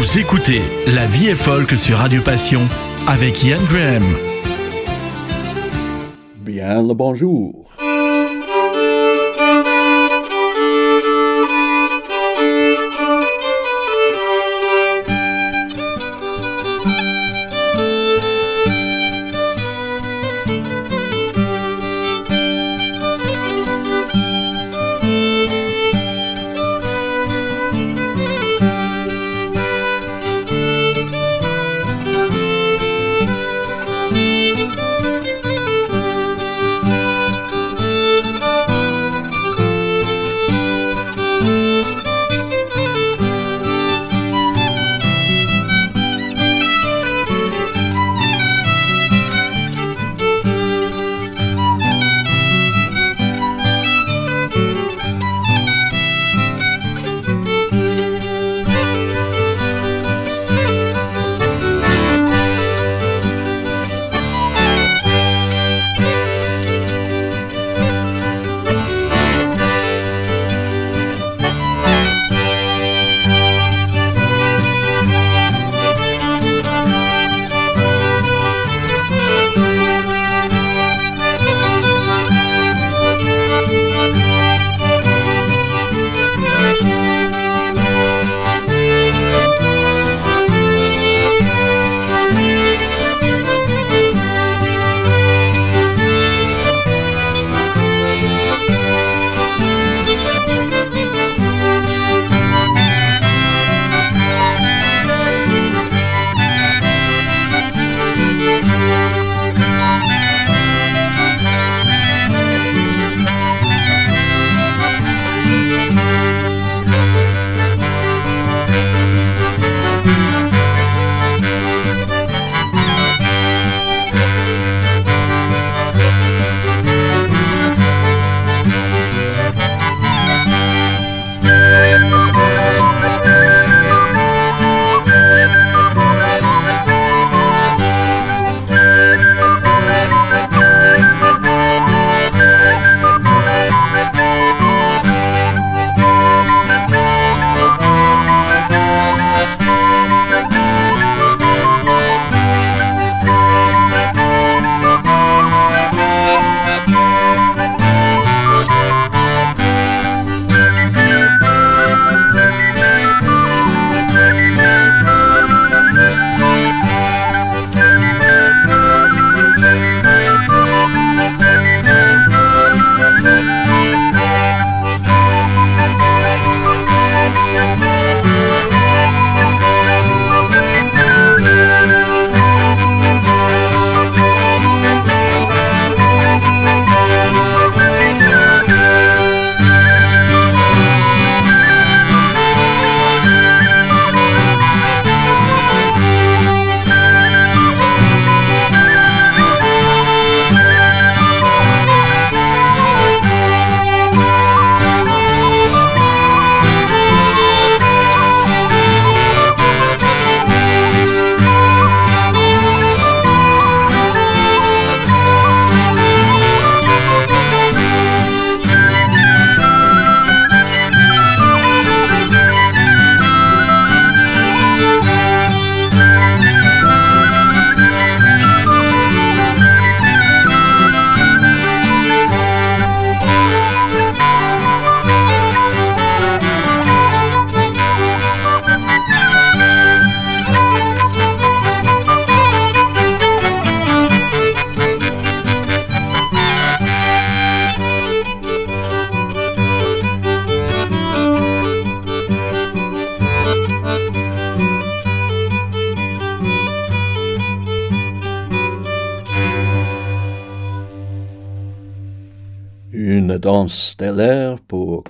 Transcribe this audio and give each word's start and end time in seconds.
Vous 0.00 0.18
écoutez 0.18 0.62
La 0.94 1.06
vie 1.06 1.26
est 1.26 1.34
folk 1.34 1.72
sur 1.72 1.98
Radio 1.98 2.22
Passion 2.22 2.62
avec 3.06 3.44
Ian 3.44 3.58
Graham. 3.68 4.02
Bien 6.38 6.82
le 6.82 6.94
bonjour. 6.94 7.59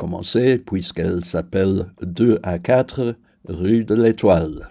Commencer, 0.00 0.56
puisqu'elle 0.56 1.26
s'appelle 1.26 1.84
2 2.00 2.38
à 2.42 2.58
4 2.58 3.16
rue 3.46 3.84
de 3.84 3.94
l'Étoile. 3.94 4.70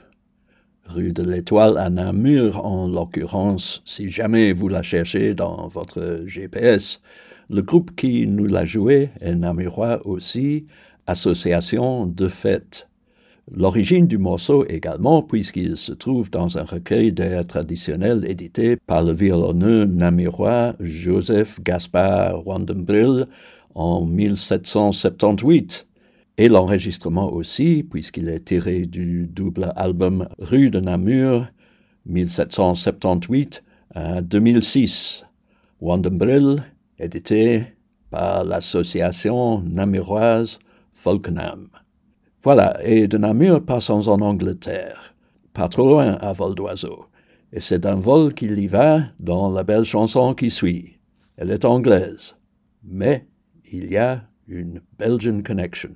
Rue 0.87 1.13
de 1.13 1.21
l'Étoile 1.21 1.77
à 1.77 1.91
Namur, 1.91 2.65
en 2.65 2.87
l'occurrence, 2.87 3.83
si 3.85 4.09
jamais 4.09 4.53
vous 4.53 4.69
la 4.69 4.81
cherchez 4.81 5.35
dans 5.35 5.67
votre 5.67 6.23
GPS. 6.25 6.99
Le 7.47 7.61
groupe 7.61 7.95
qui 7.95 8.25
nous 8.25 8.47
l'a 8.47 8.65
joué 8.65 9.11
est 9.21 9.35
namurois 9.35 10.01
aussi, 10.07 10.65
Association 11.05 12.07
de 12.07 12.27
fêtes. 12.27 12.87
L'origine 13.55 14.07
du 14.07 14.17
morceau 14.17 14.65
également, 14.67 15.21
puisqu'il 15.21 15.77
se 15.77 15.91
trouve 15.91 16.31
dans 16.31 16.57
un 16.57 16.63
recueil 16.63 17.11
d'air 17.13 17.45
traditionnel 17.45 18.25
édité 18.27 18.77
par 18.77 19.03
le 19.03 19.13
violonneux 19.13 19.85
namurois 19.85 20.73
Joseph 20.79 21.59
Gaspard 21.61 22.47
Wandenbrill 22.47 23.27
en 23.75 24.05
1778. 24.05 25.87
et 26.39 26.47
l'enregistrement 26.47 27.33
aussi, 27.33 27.83
puisqu'il 27.83 28.29
est 28.29 28.45
tiré 28.45 28.85
du 28.85 29.27
double 29.27 29.73
album 29.75 30.25
Rue 30.39 30.69
de 30.69 30.79
Namur 30.79 31.45
1778 32.05 33.61
à 33.93 34.21
2006, 34.21 35.25
Wandembrill, 35.81 36.63
édité 36.97 37.65
par 38.09 38.45
l'association 38.45 39.59
namuroise 39.63 40.59
Folkenham. 40.93 41.65
Voilà, 42.41 42.79
et 42.85 43.09
de 43.09 43.17
Namur 43.17 43.65
passons 43.65 44.07
en 44.07 44.21
Angleterre, 44.21 45.13
pas 45.51 45.67
trop 45.67 45.89
loin 45.89 46.13
à 46.21 46.31
vol 46.31 46.55
d'oiseau, 46.55 47.07
et 47.51 47.59
c'est 47.59 47.85
un 47.85 47.95
vol 47.95 48.33
qu'il 48.33 48.57
y 48.59 48.67
va 48.67 49.01
dans 49.19 49.51
la 49.51 49.63
belle 49.63 49.83
chanson 49.83 50.33
qui 50.33 50.51
suit. 50.51 50.99
Elle 51.35 51.51
est 51.51 51.65
anglaise, 51.65 52.37
mais 52.81 53.27
il 53.71 53.91
y 53.91 53.97
a 53.97 54.23
une 54.47 54.81
Belgian 54.97 55.41
connection. 55.43 55.95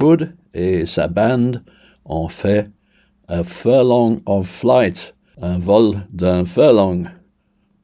Hood 0.00 0.34
et 0.54 0.86
sa 0.86 1.08
bande 1.08 1.62
ont 2.04 2.28
fait 2.28 2.70
A 3.28 3.42
Furlong 3.44 4.20
of 4.26 4.48
Flight, 4.48 5.14
un 5.40 5.58
vol 5.58 5.94
d'un 6.12 6.44
furlong, 6.44 7.04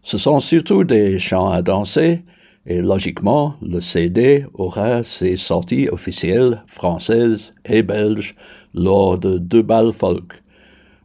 Ce 0.03 0.17
sont 0.17 0.39
surtout 0.39 0.85
des 0.85 1.19
chants 1.19 1.49
à 1.49 1.61
danser, 1.61 2.23
et 2.65 2.81
logiquement, 2.81 3.55
le 3.61 3.81
CD 3.81 4.45
aura 4.53 5.03
ses 5.03 5.35
sorties 5.35 5.89
officielles 5.89 6.63
françaises 6.67 7.53
et 7.65 7.81
belges 7.81 8.35
lors 8.73 9.17
de 9.17 9.37
deux 9.37 9.63
balles 9.63 9.93
folk. 9.93 10.41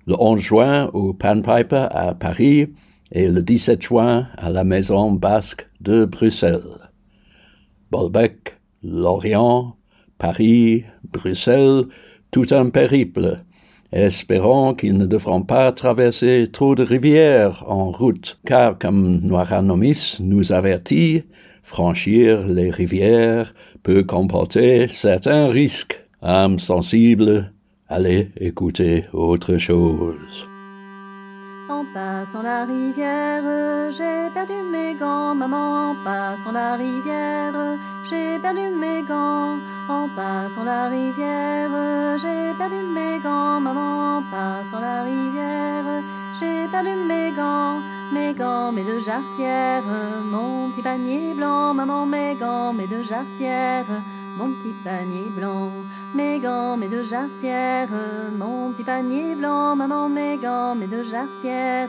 Le 0.06 0.14
11 0.18 0.40
juin 0.40 0.90
au 0.92 1.14
Panpiper 1.14 1.88
à 1.90 2.14
Paris 2.14 2.68
et 3.12 3.28
le 3.28 3.42
17 3.42 3.82
juin 3.82 4.28
à 4.36 4.50
la 4.50 4.64
Maison 4.64 5.12
Basque 5.12 5.66
de 5.80 6.04
Bruxelles. 6.04 6.90
Bolbec, 7.90 8.58
Lorient, 8.82 9.76
Paris, 10.18 10.84
Bruxelles, 11.10 11.84
tout 12.30 12.46
un 12.50 12.68
périple. 12.68 13.42
Espérons 13.92 14.74
qu'ils 14.74 14.98
ne 14.98 15.06
devront 15.06 15.42
pas 15.42 15.72
traverser 15.72 16.48
trop 16.52 16.74
de 16.74 16.82
rivières 16.82 17.64
en 17.66 17.90
route, 17.90 18.38
car 18.44 18.78
comme 18.78 19.20
Noiranomis 19.20 20.18
nous 20.20 20.52
avertit, 20.52 21.22
franchir 21.66 22.46
les 22.46 22.70
rivières 22.70 23.52
peut 23.82 24.04
comporter 24.04 24.86
certains 24.88 25.48
risques. 25.48 26.00
Âme 26.22 26.58
sensible, 26.58 27.52
allez 27.88 28.30
écouter 28.38 29.04
autre 29.12 29.58
chose. 29.58 30.46
En 31.68 31.84
passant 31.84 32.42
la 32.42 32.64
rivière, 32.64 33.90
j'ai 33.90 34.30
perdu 34.32 34.54
mes 34.70 34.94
gants, 34.94 35.34
maman. 35.34 35.90
En 35.90 35.96
passant 36.04 36.52
la 36.52 36.76
rivière, 36.76 37.52
j'ai 38.04 38.38
perdu 38.38 38.68
mes 38.70 39.02
gants. 39.02 39.58
En 39.88 40.08
passant 40.14 40.62
la 40.62 40.88
rivière, 40.88 42.16
j'ai 42.18 42.54
perdu 42.56 42.76
mes 42.76 43.18
gants, 43.18 43.60
maman. 43.60 44.18
En 44.18 44.22
passant 44.30 44.78
la 44.78 45.02
rivière, 45.02 46.04
j'ai 46.38 46.68
perdu 46.68 46.94
mes 46.94 47.32
gants, 47.32 47.80
mes 48.12 48.32
gants, 48.32 48.70
mes 48.70 48.84
deux 48.84 49.00
jarretières, 49.00 49.82
mon 50.24 50.70
petit 50.70 50.82
panier 50.82 51.34
blanc, 51.34 51.74
maman, 51.74 52.06
mes 52.06 52.36
gants, 52.36 52.72
mes 52.72 52.86
deux 52.86 53.02
jarretières 53.02 53.86
mon 54.36 54.52
petit 54.52 54.74
panier 54.84 55.30
blanc, 55.34 55.70
mes 56.14 56.38
gants, 56.38 56.76
mes 56.76 56.88
deux 56.88 57.02
jarretières, 57.02 57.88
mon 58.36 58.72
petit 58.72 58.84
panier 58.84 59.34
blanc, 59.34 59.74
maman, 59.74 60.08
mes 60.08 60.36
gants, 60.36 60.74
mes 60.74 60.86
deux 60.86 61.02
jarretières, 61.02 61.88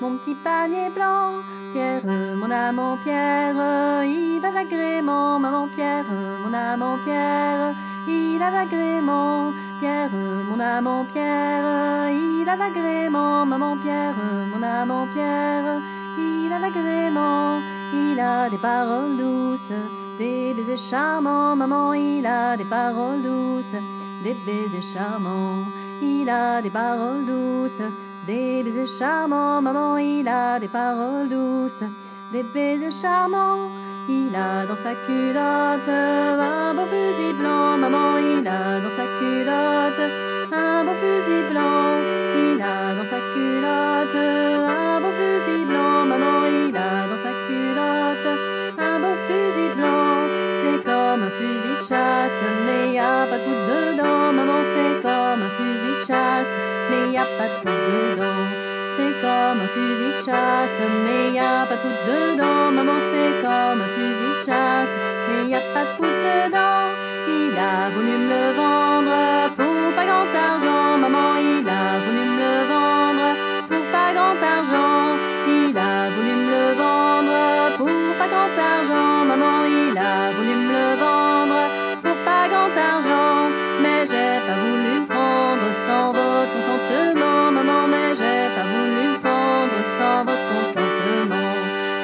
mon 0.00 0.16
petit 0.16 0.34
panier 0.34 0.90
blanc, 0.90 1.42
Pierre, 1.72 2.04
mon 2.36 2.50
amant 2.50 2.96
Pierre, 3.02 4.04
il 4.04 4.40
a 4.44 4.50
l'agrément, 4.50 5.38
maman 5.38 5.68
Pierre, 5.68 6.04
mon 6.44 6.52
amant 6.52 6.98
Pierre, 7.02 7.74
il 8.08 8.42
a 8.42 8.50
l'agrément, 8.50 9.52
Pierre, 9.78 10.10
mon 10.12 10.60
amant 10.60 11.04
Pierre, 11.04 12.10
il 12.10 12.48
a 12.48 12.56
l'agrément, 12.56 13.46
maman 13.46 13.76
Pierre, 13.78 14.14
mon 14.52 14.62
amant 14.62 15.06
Pierre, 15.08 15.80
il 16.18 16.52
a 16.52 16.58
l'agrément, 16.58 17.60
il 17.92 18.18
a 18.20 18.48
des 18.50 18.58
paroles 18.58 19.16
douces 19.16 19.72
des 20.18 20.54
baisers 20.54 20.76
charmants, 20.76 21.56
maman, 21.56 21.92
il 21.94 22.26
a 22.26 22.56
des 22.56 22.64
paroles 22.64 23.22
douces, 23.22 23.74
des 24.22 24.34
baisers 24.34 24.82
charmants, 24.82 25.64
il 26.00 26.28
a 26.28 26.62
des 26.62 26.70
paroles 26.70 27.26
douces, 27.26 27.82
des 28.26 28.62
baisers 28.62 28.86
charmants, 28.86 29.60
maman, 29.60 29.98
il 29.98 30.26
a 30.28 30.58
des 30.58 30.68
paroles 30.68 31.28
douces, 31.28 31.84
des 32.32 32.42
baisers 32.42 32.90
charmants, 32.90 33.68
il 34.08 34.34
a 34.34 34.66
dans 34.66 34.76
sa 34.76 34.92
culotte 35.06 35.88
un 35.88 36.74
beau 36.74 36.86
fusil 36.86 37.34
blanc, 37.38 37.76
maman, 37.78 38.18
il 38.18 38.46
a 38.46 38.80
dans 38.80 38.90
sa 38.90 39.04
culotte 39.18 40.10
un 40.52 40.84
beau 40.84 40.94
fusil 41.00 41.50
blanc, 41.50 41.98
il 42.36 42.62
a 42.62 42.94
dans 42.94 43.04
sa 43.04 43.16
culotte 43.32 44.16
un 44.16 45.00
beau 45.00 45.12
fusil 45.18 45.64
blanc, 45.66 46.06
maman, 46.06 46.46
il 46.46 46.76
a 46.76 47.06
dans 47.08 47.16
sa 47.16 47.30
culotte 47.46 48.38
un 48.78 48.98
beau 49.00 49.14
fusil 49.26 49.74
blanc. 49.76 50.14
C'est 50.60 50.82
comme 50.84 51.22
un 51.22 51.30
fusil 51.30 51.76
de 51.78 51.82
chasse, 51.82 52.42
mais 52.66 52.94
y 52.94 52.98
a 52.98 53.26
pas 53.26 53.38
de 53.38 53.44
coup 53.44 53.50
dedans. 53.68 54.32
Maman, 54.32 54.62
c'est 54.62 55.02
comme 55.02 55.42
un 55.42 55.52
fusil 55.56 55.73
chasse, 56.06 56.56
mais 56.90 57.12
y 57.12 57.16
a 57.16 57.24
pas 57.38 57.48
de 57.48 57.56
coup 57.62 57.76
dedans. 57.96 58.44
C'est 58.94 59.14
comme 59.20 59.60
un 59.64 59.68
fusil 59.74 60.12
de 60.18 60.22
chasse, 60.22 60.80
mais 61.04 61.32
y 61.32 61.38
a 61.38 61.66
pas 61.66 61.76
de 61.76 61.80
coup 61.80 61.96
dedans. 62.06 62.70
Maman, 62.72 62.98
c'est 63.00 63.32
comme 63.42 63.80
un 63.80 63.90
fusil 63.96 64.32
de 64.36 64.44
chasse, 64.44 64.96
mais 65.28 65.48
y 65.48 65.54
a 65.54 65.62
pas 65.72 65.84
de 65.84 65.96
coup 65.96 66.14
dedans. 66.28 66.84
Il 67.26 67.56
a 67.56 67.90
voulu 67.90 68.16
me 68.18 68.28
le 68.28 68.44
vendre 68.52 69.16
pour 69.56 69.94
pas 69.96 70.04
grand 70.04 70.32
argent. 70.50 70.98
Maman, 70.98 71.36
il 71.40 71.66
a 71.66 71.98
voulu 72.04 72.24
me 72.28 72.38
le 72.44 72.54
vendre 72.72 73.28
pour 73.68 73.82
pas 73.94 74.12
grand 74.12 74.40
argent. 74.56 75.16
Il 75.48 75.76
a 75.76 76.10
voulu 76.14 76.34
me 76.42 76.50
le 76.54 76.66
vendre 76.82 77.76
pour 77.78 78.14
pas 78.18 78.28
grand 78.28 78.54
argent. 78.74 79.24
Maman, 79.24 79.64
il 79.64 79.96
a 79.96 80.32
voulu 80.36 80.54
me 80.54 80.72
le 80.76 80.88
vendre 81.00 81.60
pour 82.02 82.16
pas 82.28 82.46
grand 82.52 82.74
argent. 82.92 83.53
Mais 84.04 84.10
j'ai 84.10 84.40
pas 84.46 84.60
voulu 84.60 85.06
prendre 85.06 85.70
sans 85.86 86.12
votre 86.12 86.52
consentement. 86.52 87.50
Maman, 87.56 87.86
mais 87.88 88.14
j'ai 88.14 88.50
pas 88.54 88.66
voulu 88.72 89.18
prendre 89.24 89.80
sans 89.82 90.24
votre 90.26 90.46
consentement. 90.52 91.48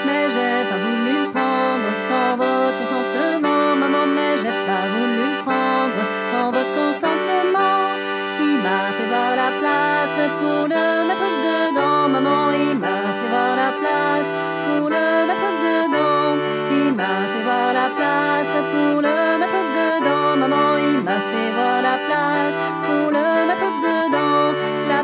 Mais 0.06 0.24
j'ai 0.34 0.64
pas 0.70 0.80
voulu 0.80 1.28
prendre 1.36 1.90
sans 2.08 2.38
votre 2.40 2.78
consentement. 2.80 3.76
Maman, 3.82 4.06
mais 4.16 4.32
j'ai 4.40 4.56
pas 4.70 4.86
voulu 4.94 5.26
prendre 5.44 6.02
sans 6.30 6.48
votre 6.56 6.72
consentement. 6.80 7.76
Il 8.48 8.56
m'a 8.64 8.82
fait 8.96 9.08
voir 9.12 9.32
la 9.42 9.50
place 9.60 10.18
pour 10.40 10.62
le 10.72 10.84
mettre 11.04 11.28
dedans. 11.44 12.08
Maman, 12.14 12.40
il 12.64 12.78
m'a 12.78 12.96
voir 13.28 13.52
la 13.64 13.70
place 13.80 14.32
pour 14.64 14.88
le 14.88 15.06
mettre 15.28 15.50
dedans. 15.68 16.32
Il 16.80 16.94
m'a 16.94 17.16
fait 17.30 17.44
voir 17.44 17.74
la 17.74 17.88
place 17.98 18.56
pour 18.72 18.89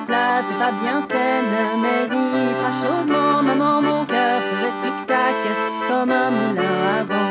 place 0.06 0.44
est 0.50 0.58
pas 0.58 0.72
bien 0.72 1.00
saine, 1.02 1.54
mais 1.82 2.06
il 2.06 2.54
sera 2.54 2.72
chaudement. 2.72 3.42
Maman, 3.42 3.82
mon 3.82 4.04
cœur 4.04 4.40
faisait 4.48 4.78
tic-tac 4.78 5.36
comme 5.88 6.10
un 6.10 6.30
moulin 6.30 6.78
avant. 7.00 7.30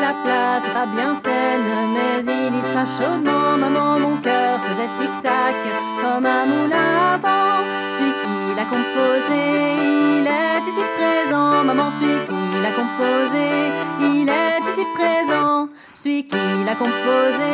La 0.00 0.14
place 0.24 0.64
est 0.66 0.74
pas 0.74 0.86
bien 0.86 1.14
saine, 1.14 1.70
mais 1.94 2.24
il 2.24 2.54
y 2.58 2.62
sera 2.62 2.84
chaudement. 2.84 3.56
Maman, 3.58 3.98
mon 3.98 4.16
cœur 4.20 4.60
faisait 4.66 4.92
tic-tac 4.94 5.56
comme 6.02 6.26
un 6.26 6.46
moulin 6.46 7.14
avant. 7.14 7.64
Celui 7.88 8.12
qui 8.22 8.54
l'a 8.56 8.64
composé, 8.64 9.40
il 10.18 10.26
est 10.26 10.66
ici 10.68 10.84
présent. 10.96 11.64
Maman, 11.64 11.88
celui 11.98 12.18
qui 12.26 12.39
l'a 12.62 12.72
composé, 12.72 13.72
il 14.00 14.28
est 14.28 14.68
ici 14.68 14.84
présent. 14.94 15.68
Celui 15.94 16.26
qui 16.26 16.64
l'a 16.64 16.74
composé, 16.74 17.52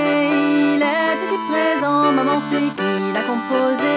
il 0.74 0.82
est 0.82 1.16
ici 1.22 1.38
présent. 1.50 2.12
Maman, 2.12 2.40
celui 2.50 2.70
qui 2.70 3.12
l'a 3.14 3.22
composé, 3.22 3.94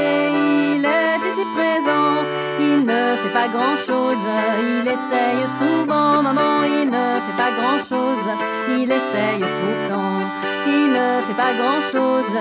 il 0.76 0.86
est 0.86 1.26
ici 1.26 1.46
présent. 1.56 2.14
Il 2.60 2.86
ne 2.86 3.16
fait 3.22 3.34
pas 3.34 3.48
grand 3.48 3.76
chose, 3.76 4.26
il 4.62 4.88
essaye 4.88 5.48
souvent. 5.48 6.22
Maman, 6.22 6.64
il 6.64 6.90
ne 6.90 7.20
fait 7.26 7.38
pas 7.38 7.52
grand 7.52 7.78
chose, 7.78 8.30
il 8.78 8.92
essaye 8.92 9.40
pourtant. 9.40 10.22
Il 10.68 10.92
ne 10.92 11.22
fait 11.26 11.34
pas 11.34 11.54
grand 11.54 11.80
chose, 11.80 12.38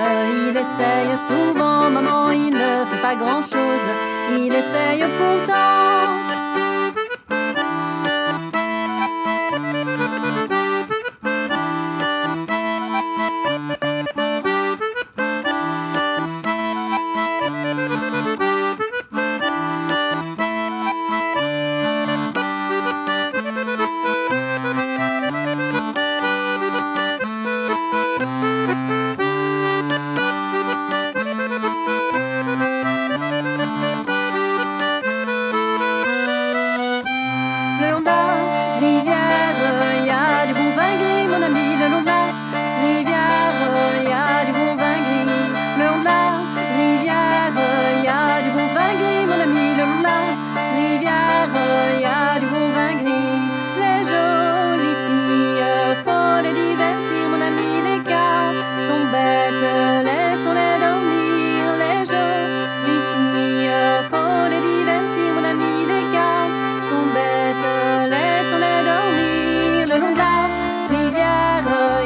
il 0.47 0.55
essaye 0.55 1.17
souvent. 1.17 1.89
Maman, 1.89 2.31
il 2.31 2.53
ne 2.53 2.85
fait 2.89 3.01
pas 3.01 3.15
grand 3.15 3.41
chose, 3.41 3.87
il 4.31 4.53
essaye 4.53 5.03
pourtant. 5.17 6.28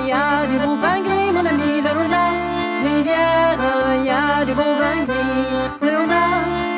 Y 0.08 0.12
a 0.12 0.46
du 0.48 0.58
bon 0.60 0.76
vin 0.84 1.00
gris, 1.02 1.32
mon 1.36 1.46
ami, 1.46 1.82
le 1.86 1.92
long 2.14 2.36
rivière, 2.84 3.60
il 3.98 4.06
y 4.06 4.10
a 4.10 4.46
du 4.46 4.54
bon 4.54 4.72
vin 4.82 5.00
gris. 5.10 5.44
Le 5.82 6.00
long 6.12 6.38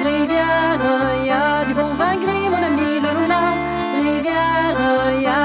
rivière, 0.09 0.79
il 1.19 1.25
y 1.25 1.31
a 1.31 1.65
du 1.67 1.73
bon 1.73 1.91
vin 1.99 2.15
gris, 2.23 2.47
mon 2.53 2.63
ami, 2.69 2.91
le 3.05 3.11
long 3.31 3.53
rivière, 3.95 4.79
il 5.15 5.21
y 5.23 5.27
a 5.27 5.44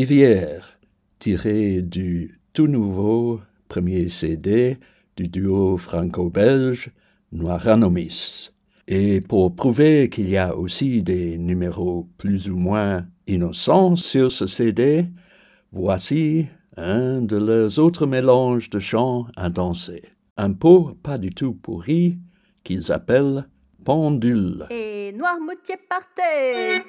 Rivière, 0.00 0.78
tiré 1.18 1.82
du 1.82 2.40
tout 2.54 2.66
nouveau 2.66 3.42
premier 3.68 4.08
CD 4.08 4.78
du 5.14 5.28
duo 5.28 5.76
franco-belge 5.76 6.90
Noiranomis. 7.32 8.48
Et 8.88 9.20
pour 9.20 9.54
prouver 9.54 10.08
qu'il 10.08 10.30
y 10.30 10.38
a 10.38 10.56
aussi 10.56 11.02
des 11.02 11.36
numéros 11.36 12.08
plus 12.16 12.48
ou 12.48 12.56
moins 12.56 13.04
innocents 13.26 13.96
sur 13.96 14.32
ce 14.32 14.46
CD, 14.46 15.04
voici 15.70 16.46
un 16.78 17.20
de 17.20 17.36
leurs 17.36 17.78
autres 17.78 18.06
mélanges 18.06 18.70
de 18.70 18.78
chants 18.78 19.26
à 19.36 19.50
danser. 19.50 20.04
Un 20.38 20.54
pot 20.54 20.96
pas 21.02 21.18
du 21.18 21.28
tout 21.28 21.52
pourri 21.52 22.16
qu'ils 22.64 22.90
appellent 22.90 23.46
pendule. 23.84 24.66
Noirmoutier 25.12 25.76
partait. 25.88 26.82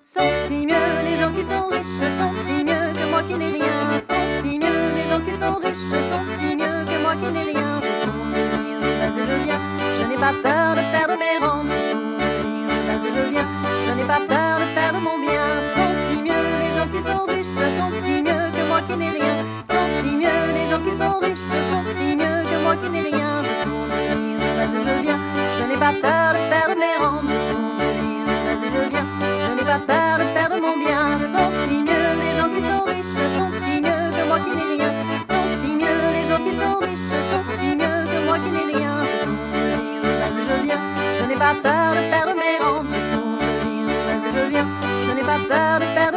Sont-ils 0.00 0.66
mieux 0.66 0.74
les 1.04 1.16
gens 1.16 1.32
qui 1.32 1.44
sont 1.44 1.66
riches 1.68 1.84
Sont-ils 1.86 2.64
mieux 2.64 2.92
que 2.92 3.10
moi 3.10 3.22
qui 3.22 3.34
n'ai 3.34 3.50
rien. 3.50 3.98
Sont-ils 3.98 4.58
mieux 4.58 4.94
les 4.96 5.06
gens 5.08 5.20
qui 5.20 5.32
sont 5.32 5.54
riches 5.54 5.76
Sont-ils 5.76 6.56
mieux 6.56 6.84
que 6.84 7.02
moi 7.02 7.14
qui 7.16 7.32
n'ai 7.32 7.52
rien. 7.52 7.80
Je 7.80 8.04
tourne 8.04 8.32
de 8.32 8.40
rire, 8.40 8.80
je 8.82 9.20
vais 9.20 9.22
et 9.22 9.38
je 9.38 9.44
viens. 9.44 9.60
Je 9.98 10.02
n'ai 10.04 10.16
pas 10.16 10.32
peur 10.42 10.74
de 10.74 10.80
perdre 10.90 11.01
qui 22.82 22.90
n'ai 22.90 23.02
rien 23.02 23.42
Je 23.42 23.64
tourne 23.64 23.88
de 23.88 24.02
rire, 24.14 24.38
je 24.40 24.78
vais 24.78 24.78
et 24.80 24.96
je 24.96 25.02
viens. 25.02 25.20
Je 25.58 25.64
n'ai 25.64 25.76
pas 25.76 25.92
peur 25.92 26.32
de 26.34 26.42
perdre 26.50 26.76
mes 26.82 26.96
rangs 27.02 27.22
Je 27.22 27.38
tourne 27.50 27.78
de 27.78 27.88
rire, 27.98 28.26
je 28.28 28.60
vais 28.60 28.66
et 28.66 28.70
je 28.74 28.90
viens. 28.90 29.06
Je 29.46 29.50
n'ai 29.56 29.64
pas 29.64 29.78
peur 29.78 30.18
de 30.18 30.26
perdre 30.34 30.56
mon 30.60 30.76
bien 30.76 31.18
Sont-ils 31.18 31.84
mieux 31.84 32.10
les 32.24 32.32
gens 32.36 32.50
qui 32.54 32.62
sont 32.62 32.84
riches 32.84 33.16
Sont-ils 33.38 33.82
mieux 33.82 34.10
que 34.16 34.26
moi 34.26 34.38
qui 34.44 34.50
n'ai 34.56 34.68
rien? 34.76 34.92
Sont-ils 35.24 35.76
mieux 35.76 36.02
les 36.16 36.24
gens 36.28 36.42
qui 36.42 36.52
sont 36.52 36.78
riches 36.80 37.12
Sont-ils 37.30 37.76
mieux 37.76 38.00
que 38.10 38.18
moi 38.26 38.38
qui 38.38 38.50
n'ai 38.50 38.66
rien? 38.74 38.94
Je 39.04 39.24
tourne 39.24 39.50
de 39.54 39.64
rire, 39.78 40.02
je 40.02 40.08
vais 40.18 40.42
et 40.42 40.58
je 40.58 40.62
viens. 40.64 40.80
Je 41.18 41.24
n'ai 41.24 41.36
pas 41.36 41.54
peur 41.62 41.90
de 41.96 42.02
perdre 42.10 42.34
mes 42.42 42.56
rangs 42.64 42.84
Je 42.88 43.00
tourne 43.12 43.38
de 43.38 43.52
rire, 43.64 43.88
je 43.88 44.28
vais 44.28 44.28
et 44.28 44.44
je 44.44 44.50
viens. 44.50 44.68
Je 45.06 45.12
n'ai 45.12 45.22
pas 45.22 45.40
peur 45.48 45.80
de 45.80 45.86
perdre 45.94 46.11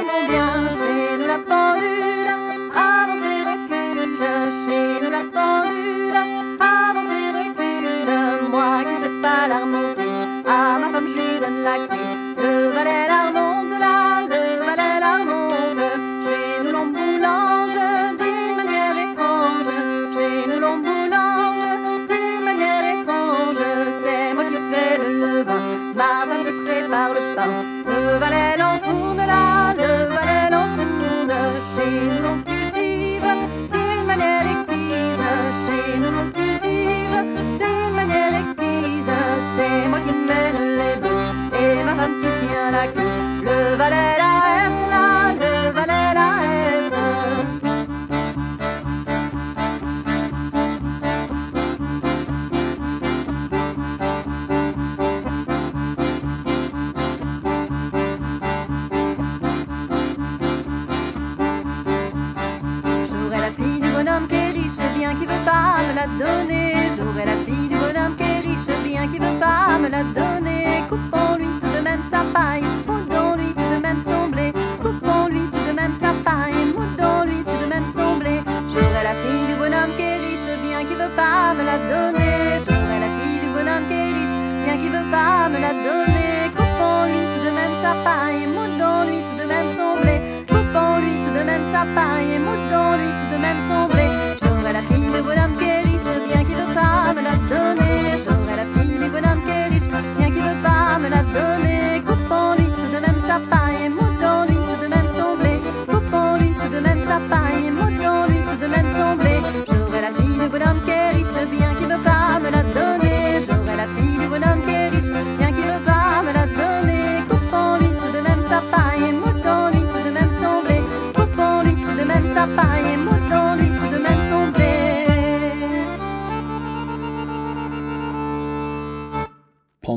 donner. 66.08 66.90
J'aurai 66.96 67.26
la 67.26 67.36
fille 67.46 67.70
du 67.70 67.76
bonhomme 67.76 68.16
qui 68.16 68.24
est 68.24 68.42
riche, 68.42 68.70
bien 68.84 69.08
qui 69.08 69.20
veut 69.20 69.40
pas 69.40 69.78
me 69.80 69.90
la 69.90 70.04
donner. 70.04 70.84
Coupons-lui 70.90 71.48
tout 71.60 71.72
de 71.76 71.82
même 71.84 72.04
sa 72.04 72.22
paille, 72.34 72.64
moudons-lui 72.88 73.54
tout 73.54 73.70
de 73.74 73.82
même 73.82 74.00
son 74.00 74.28
blé. 74.30 74.54
Coupons-lui 74.82 75.50
tout 75.52 75.66
de 75.68 75.74
même 75.76 75.96
sa 75.96 76.14
paille, 76.24 76.74
moudons-lui 76.76 77.44
tout 77.44 77.60
de 77.64 77.68
même 77.68 77.88
son 77.88 78.18
blé. 78.18 78.42
J'aurai 78.70 79.04
la 79.04 79.16
fille 79.22 79.48
du 79.48 79.56
bonhomme 79.56 79.94
qui 79.98 80.04
est 80.04 80.20
riche, 80.26 80.50
bien 80.64 80.84
qui 80.88 80.96
veut 80.96 81.14
pas 81.16 81.54
me 81.54 81.64
la 81.64 81.78
donner. 81.78 82.58
J'aurai 82.66 83.00
la 83.06 83.10
fille 83.18 83.40
du 83.44 83.50
bonhomme 83.54 83.86
qui 83.90 83.96
est 83.96 84.14
riche, 84.14 84.36
bien 84.64 84.78
qui 84.78 84.90
veut 84.90 85.10
pas 85.12 85.50
me 85.50 85.60
la 85.60 85.74
donner. 85.74 86.52
Coupons-lui 86.56 87.22
tout 87.34 87.44
de 87.48 87.52
même 87.60 87.76
sa 87.82 87.94
paille, 88.06 88.48
moudons-lui 88.48 89.20
tout 89.28 89.38
de 89.42 89.48
même 89.48 89.70
son 89.78 90.02
blé. 90.02 90.22
Coupons-lui 90.48 91.16
tout 91.24 91.34
de 91.38 91.44
même 91.44 91.64
sa 91.72 91.84
paille 91.96 92.36
moudons-lui 92.40 93.10
tout 93.20 93.30
de 93.36 93.42
même 93.42 93.62
son 93.68 93.88
blé. 93.92 94.06
J'aurai 94.42 94.74
la 94.74 94.82
fille 94.82 95.12
du 95.12 95.22
bonhomme 95.22 95.58
qui 95.58 95.65
riche, 96.06 96.28
bien 96.28 96.44
qui 96.44 96.54
veut 96.54 96.74
pas 96.74 97.14
me 97.14 97.22
la 97.22 97.36
donner. 97.36 98.16
J'aurai 98.24 98.56
la 98.56 98.66
fille 98.74 99.00
du 99.00 99.10
bonhomme 99.10 99.42
qui 99.46 99.74
riche, 99.74 99.90
bien 100.18 100.30
qui 100.30 100.40
veut 100.40 100.62
pas 100.62 101.00
me 101.00 101.10
la 101.10 101.24
donner. 101.24 102.02
Coupons-lui 102.06 102.68
tout 102.68 102.92
de 102.94 103.00
même 103.00 103.20
sa 103.20 103.40
paille 103.40 103.86
et 103.86 103.90
moudons-lui 103.90 104.56
tout 104.56 104.82
de 104.82 104.88
même 104.88 105.08
son 105.08 105.38
blé. 105.38 105.60
Coupons-lui 105.88 106.52
tout 106.52 106.70
de 106.70 106.80
même 106.80 107.02
sa 107.02 107.20
paille 107.30 107.68
et 107.68 107.72
moudons-lui 107.72 108.40
tout 108.48 108.58
de 108.58 108.68
même 108.68 108.88
son 108.88 109.16
blé. 109.16 109.42
J'aurai 109.68 110.02
la 110.02 110.12
fille 110.12 110.38
du 110.40 110.48
bonhomme 110.50 110.82
qui 110.86 111.18
riche, 111.18 111.48
bien 111.50 111.74
qui 111.78 111.84
veut 111.86 112.04
pas 112.04 112.40
me 112.40 112.50
la 112.50 112.64
donner. 112.64 113.40
J'aurai 113.46 113.76
la 113.78 113.88
fille 113.96 114.18
du 114.18 114.28
bonhomme 114.28 114.62
qui 114.66 114.78
riche, 114.96 115.12
bien 115.38 115.52
qui 115.52 115.62
veut 115.62 115.86
pas 115.86 116.22
me 116.24 116.32
la 116.34 116.46
donner. 116.46 117.24
Coupons-lui 117.30 117.90
tout 118.02 118.12
de 118.12 118.22
même 118.22 118.42
sa 118.42 118.62
paille 118.62 119.10
et 119.10 119.14
moudons-lui 119.14 119.84
tout 119.94 120.04
de 120.08 120.12
même 120.12 120.32
son 120.32 120.64
blé. 120.64 120.82
Coupons-lui 121.16 121.76
tout 121.84 121.98
de 121.98 122.04
même 122.04 122.26
sa 122.26 122.48
paille 122.48 122.94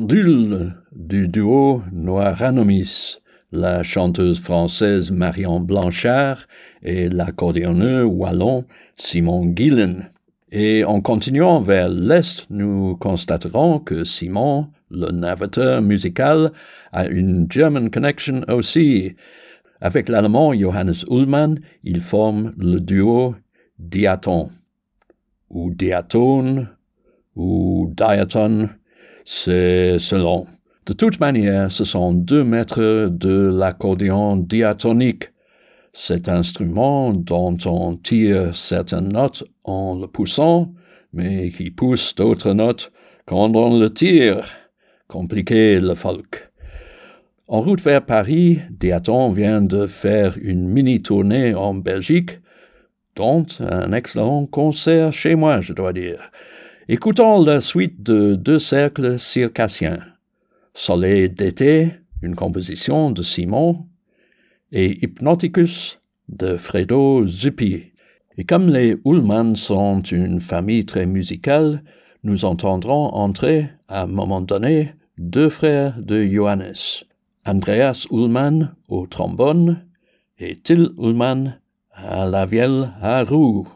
Du 0.09 1.29
duo 1.29 1.83
Noiranomis, 1.93 3.19
la 3.53 3.83
chanteuse 3.83 4.41
française 4.41 5.11
Marion 5.11 5.61
Blanchard 5.61 6.47
et 6.83 7.11
l'accordéonneur 7.11 8.11
wallon 8.11 8.65
Simon 8.97 9.55
Gillen. 9.55 10.11
Et 10.51 10.83
en 10.83 11.03
continuant 11.03 11.61
vers 11.61 11.91
l'est, 11.91 12.47
nous 12.49 12.97
constaterons 12.97 13.81
que 13.81 14.05
Simon 14.05 14.71
Le 14.91 15.11
navigateur 15.11 15.83
musical 15.83 16.53
a 16.93 17.07
une 17.07 17.47
German 17.51 17.91
connection 17.91 18.41
aussi. 18.49 19.15
Avec 19.83 20.09
l'allemand 20.09 20.55
Johannes 20.55 21.05
Ullmann, 21.11 21.61
il 21.85 22.01
forme 22.01 22.55
le 22.57 22.81
duo 22.81 23.35
Diaton, 23.79 24.53
ou 25.51 25.71
Diatone, 25.71 26.71
ou 27.37 27.93
Diaton, 27.95 28.71
c'est 29.31 29.99
selon. 29.99 30.47
De 30.87 30.95
toute 30.95 31.21
manière, 31.21 31.71
ce 31.71 31.85
sont 31.85 32.15
deux 32.15 32.45
maîtres 32.45 33.11
de 33.11 33.55
l'accordéon 33.55 34.39
diatonique, 34.39 35.33
cet 35.93 36.31
instrument 36.31 37.13
dont 37.13 37.59
on 37.67 37.97
tire 37.97 38.57
certaines 38.57 39.13
notes 39.13 39.45
en 39.65 39.99
le 40.01 40.07
poussant, 40.07 40.73
mais 41.13 41.51
qui 41.51 41.71
pousse 41.71 42.15
d'autres 42.15 42.55
notes 42.55 42.91
quand 43.27 43.55
on 43.55 43.79
le 43.79 43.93
tire. 43.93 44.47
Compliqué 45.09 45.79
le 45.79 45.95
folk. 45.95 46.51
En 47.49 47.61
route 47.61 47.83
vers 47.83 48.07
Paris, 48.07 48.61
Diaton 48.71 49.31
vient 49.31 49.61
de 49.61 49.87
faire 49.87 50.39
une 50.41 50.67
mini-tournée 50.69 51.55
en 51.55 51.75
Belgique, 51.75 52.41
dont 53.15 53.45
un 53.61 53.93
excellent 53.93 54.47
concert 54.47 55.13
chez 55.13 55.35
moi, 55.35 55.61
je 55.61 55.75
dois 55.75 55.93
dire. 55.93 56.31
Écoutons 56.91 57.45
la 57.45 57.61
suite 57.61 58.03
de 58.03 58.35
deux 58.35 58.59
cercles 58.59 59.19
circassiens. 59.19 59.99
Soleil 60.73 61.29
d'été, 61.29 61.93
une 62.23 62.35
composition 62.35 63.11
de 63.11 63.23
Simon, 63.23 63.85
et 64.73 65.05
Hypnoticus 65.05 66.01
de 66.31 66.57
Fredo 66.57 67.27
Zuppi. 67.27 67.93
Et 68.39 68.45
comme 68.45 68.71
les 68.71 68.97
Ullmann 69.05 69.55
sont 69.55 70.01
une 70.01 70.41
famille 70.41 70.87
très 70.87 71.05
musicale, 71.05 71.83
nous 72.23 72.47
entendrons 72.47 73.09
entrer, 73.13 73.69
à 73.87 74.05
un 74.05 74.07
moment 74.07 74.41
donné, 74.41 74.95
deux 75.19 75.51
frères 75.51 76.01
de 76.01 76.25
Johannes, 76.25 77.05
Andreas 77.45 78.07
Ullmann 78.11 78.75
au 78.89 79.07
trombone 79.07 79.85
et 80.39 80.57
Till 80.57 80.89
Ullmann 80.97 81.61
à 81.93 82.25
la 82.25 82.47
vielle 82.47 82.95
à 83.03 83.25
roue. 83.25 83.69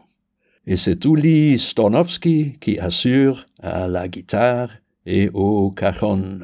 Et 0.65 0.77
c'est 0.77 1.03
Uli 1.03 1.59
Stornowski 1.59 2.53
qui 2.61 2.79
assure 2.79 3.45
à 3.61 3.87
la 3.89 4.07
guitare 4.07 4.69
et 5.05 5.29
au 5.33 5.71
cajon. 5.71 6.39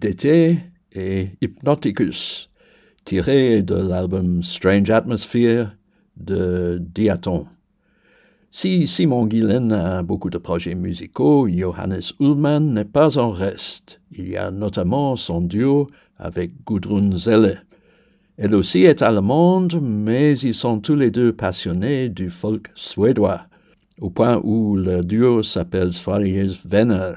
D'été 0.00 0.58
et 0.92 1.28
Hypnoticus, 1.42 2.48
tiré 3.04 3.62
de 3.62 3.74
l'album 3.74 4.42
Strange 4.42 4.90
Atmosphere 4.90 5.76
de 6.16 6.78
Diaton. 6.80 7.46
Si 8.50 8.86
Simon 8.86 9.26
Guillain 9.26 9.70
a 9.70 10.02
beaucoup 10.02 10.30
de 10.30 10.38
projets 10.38 10.74
musicaux, 10.74 11.46
Johannes 11.48 12.00
Ullmann 12.18 12.72
n'est 12.72 12.84
pas 12.84 13.18
en 13.18 13.30
reste. 13.30 14.00
Il 14.10 14.28
y 14.28 14.36
a 14.36 14.50
notamment 14.50 15.16
son 15.16 15.42
duo 15.42 15.88
avec 16.18 16.52
Gudrun 16.66 17.16
Zelle. 17.16 17.64
Elle 18.38 18.54
aussi 18.54 18.84
est 18.84 19.02
allemande, 19.02 19.80
mais 19.82 20.36
ils 20.38 20.54
sont 20.54 20.80
tous 20.80 20.96
les 20.96 21.10
deux 21.10 21.34
passionnés 21.34 22.08
du 22.08 22.30
folk 22.30 22.70
suédois, 22.74 23.42
au 24.00 24.08
point 24.08 24.40
où 24.42 24.76
le 24.76 25.04
duo 25.04 25.42
s'appelle 25.42 25.92
Sveriges 25.92 26.62
Vänner, 26.64 27.12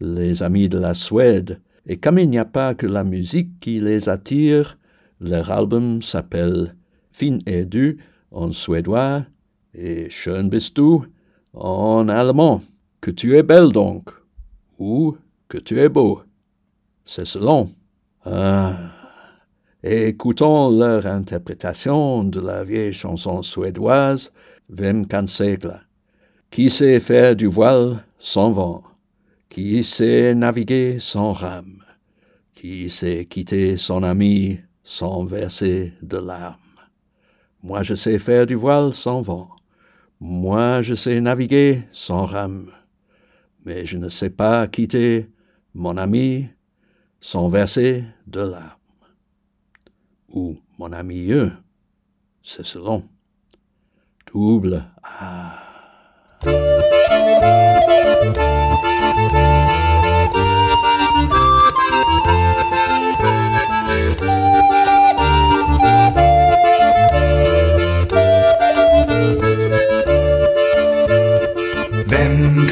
les 0.00 0.42
amis 0.42 0.68
de 0.68 0.78
la 0.78 0.94
Suède. 0.94 1.58
Et 1.86 1.96
comme 1.96 2.18
il 2.18 2.30
n'y 2.30 2.38
a 2.38 2.44
pas 2.44 2.74
que 2.74 2.86
la 2.86 3.04
musique 3.04 3.58
qui 3.60 3.80
les 3.80 4.08
attire, 4.08 4.78
leur 5.20 5.50
album 5.50 6.02
s'appelle 6.02 6.74
Fin 7.10 7.38
Edu 7.46 7.98
en 8.30 8.52
suédois 8.52 9.24
et 9.74 10.08
Schön 10.10 10.48
bist 10.48 10.76
du 10.76 10.98
en 11.52 12.08
allemand. 12.08 12.62
Que 13.00 13.10
tu 13.10 13.36
es 13.36 13.42
belle 13.42 13.72
donc, 13.72 14.10
ou 14.78 15.16
que 15.48 15.58
tu 15.58 15.80
es 15.80 15.88
beau. 15.88 16.22
C'est 17.04 17.24
selon. 17.24 17.68
Ah. 18.24 18.92
écoutons 19.82 20.70
leur 20.70 21.04
interprétation 21.06 22.22
de 22.22 22.38
la 22.38 22.62
vieille 22.62 22.92
chanson 22.92 23.42
suédoise 23.42 24.30
Vem 24.68 25.06
kan 25.06 25.26
segla. 25.26 25.80
Qui 26.50 26.70
sait 26.70 27.00
faire 27.00 27.34
du 27.34 27.46
voile 27.46 28.04
sans 28.18 28.52
vent? 28.52 28.91
Qui 29.52 29.84
sait 29.84 30.34
naviguer 30.34 30.98
sans 30.98 31.34
rame? 31.34 31.84
Qui 32.54 32.88
sait 32.88 33.26
quitter 33.26 33.76
son 33.76 34.02
ami 34.02 34.60
sans 34.82 35.26
verser 35.26 35.92
de 36.00 36.16
larmes? 36.16 36.56
Moi 37.62 37.82
je 37.82 37.94
sais 37.94 38.18
faire 38.18 38.46
du 38.46 38.54
voile 38.54 38.94
sans 38.94 39.20
vent. 39.20 39.50
Moi, 40.20 40.80
je 40.80 40.94
sais 40.94 41.20
naviguer 41.20 41.82
sans 41.92 42.24
rame, 42.24 42.70
mais 43.66 43.84
je 43.84 43.98
ne 43.98 44.08
sais 44.08 44.30
pas 44.30 44.66
quitter 44.68 45.28
mon 45.74 45.98
ami 45.98 46.48
sans 47.20 47.50
verser 47.50 48.04
de 48.26 48.40
larmes. 48.40 48.78
Ou 50.30 50.56
mon 50.78 50.92
ami 50.92 51.30
eux, 51.30 51.52
c'est 52.42 52.64
selon. 52.64 53.06
Double 54.32 54.82
A. 55.02 55.58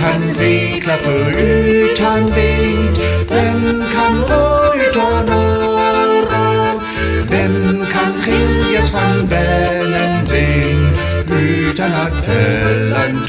kann 0.00 0.33
Segler 0.35 0.96
verhütern 0.96 2.26
Wind, 2.35 2.98
wem 3.29 3.83
kann 3.94 4.22
Reuter 4.22 5.24
Nora, 5.26 6.74
wem 7.29 7.87
kann 7.88 8.14
Chilias 8.24 8.88
von 8.90 9.31
Wellen 9.31 10.26
sehen, 10.26 10.92
hütern 11.29 11.96
hat 11.96 12.14
Fällen 12.20 13.22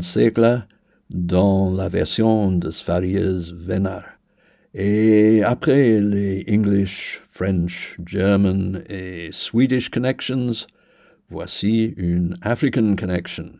Segler 0.00 0.58
dans 1.10 1.70
la 1.70 1.88
version 1.88 2.50
de 2.50 2.72
Sveriges 2.72 3.52
Vänner. 3.52 4.00
Et 4.74 5.44
après 5.44 6.00
les 6.00 6.44
English, 6.48 7.22
French, 7.30 7.96
German 8.04 8.82
et 8.88 9.28
Swedish 9.30 9.90
connections, 9.90 10.66
voici 11.30 11.94
une 11.96 12.34
African 12.42 12.96
connection. 12.96 13.52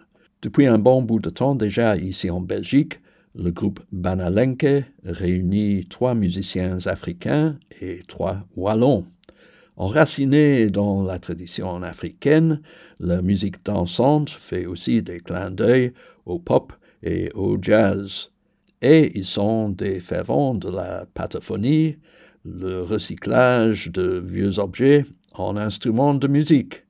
Depuis 0.43 0.67
un 0.67 0.79
bon 0.79 1.01
bout 1.03 1.21
de 1.21 1.31
temps 1.31 1.55
déjà 1.55 1.97
ici 1.97 2.29
en 2.29 2.41
Belgique, 2.41 2.99
le 3.37 3.53
groupe 3.53 3.81
Banalenke 3.93 4.85
réunit 5.05 5.87
trois 5.89 6.17
musiciens 6.17 6.85
africains 6.87 7.57
et 7.81 8.01
trois 8.09 8.45
wallons. 8.57 9.07
Enraciné 9.77 10.71
dans 10.71 11.03
la 11.03 11.19
tradition 11.19 11.83
africaine, 11.83 12.61
la 13.01 13.23
musique 13.23 13.65
dansante 13.65 14.31
fait 14.31 14.67
aussi 14.67 15.03
des 15.03 15.19
clins 15.19 15.51
d'œil 15.51 15.93
au 16.27 16.39
pop 16.39 16.73
et 17.03 17.31
au 17.35 17.59
jazz. 17.61 18.31
Et 18.83 19.19
ils 19.19 19.25
sont 19.25 19.71
des 19.71 19.99
fervents 19.99 20.55
de 20.55 20.71
la 20.71 21.07
pataphonie, 21.13 21.97
le 22.45 22.83
recyclage 22.83 23.91
de 23.91 24.23
vieux 24.25 24.61
objets 24.61 25.05
en 25.33 25.57
instruments 25.57 26.15
de 26.15 26.29
musique. 26.29 26.85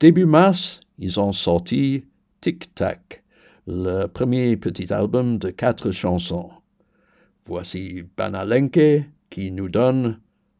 Début 0.00 0.24
mars, 0.24 0.80
ils 0.98 1.20
ont 1.20 1.32
sorti 1.32 2.04
Tic 2.40 2.74
Tac, 2.74 3.22
le 3.66 4.06
premier 4.06 4.56
petit 4.56 4.92
album 4.92 5.36
de 5.36 5.50
quatre 5.50 5.90
chansons. 5.90 6.50
Voici 7.44 8.04
Banalenke 8.16 9.04
qui 9.28 9.50
nous 9.50 9.68
donne 9.68 10.20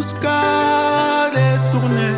jusqu'à 0.00 1.28
détourner 1.34 2.17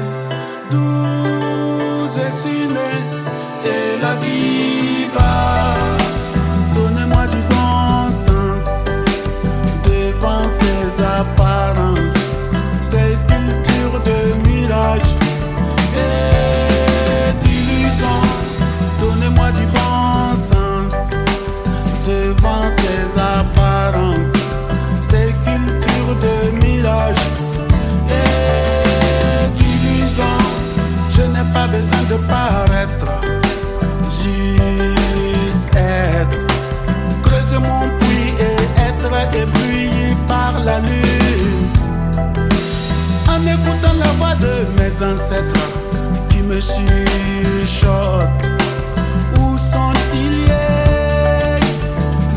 de 32.11 32.17
paraître, 32.17 33.13
juste 34.23 35.69
être. 35.77 36.47
Creuser 37.23 37.59
mon 37.59 37.89
puits 37.99 38.35
et 38.49 38.57
être 38.89 39.15
ébloui 39.35 40.17
par 40.27 40.53
la 40.65 40.81
lune. 40.81 41.69
En 43.29 43.41
écoutant 43.47 43.95
la 43.97 44.11
voix 44.19 44.35
de 44.35 44.67
mes 44.77 44.95
ancêtres 45.13 45.71
qui 46.31 46.39
me 46.39 46.59
chuchotent. 46.59 48.29
Où 49.39 49.57
sont-ils 49.57 50.53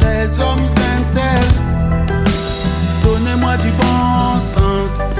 les 0.01 0.39
hommes 0.39 0.69
intels 0.97 1.55
Donnez-moi 3.03 3.57
du 3.57 3.69
bon 3.69 4.37
sens 4.55 5.15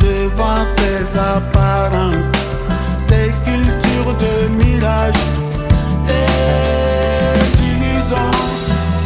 devant 0.00 0.64
ces 0.64 1.16
apparences 1.16 2.41
ces 3.12 3.30
cultures 3.50 4.14
de 4.24 4.34
mirage 4.62 5.22
et 6.08 7.56
d'illusions. 7.56 8.36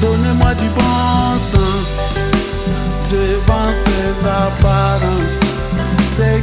Donnez-moi 0.00 0.54
du 0.54 0.68
bon 0.78 1.24
sens 1.52 1.90
devant 3.10 3.70
ces 3.84 4.26
apparences, 4.44 5.40
ces 6.16 6.38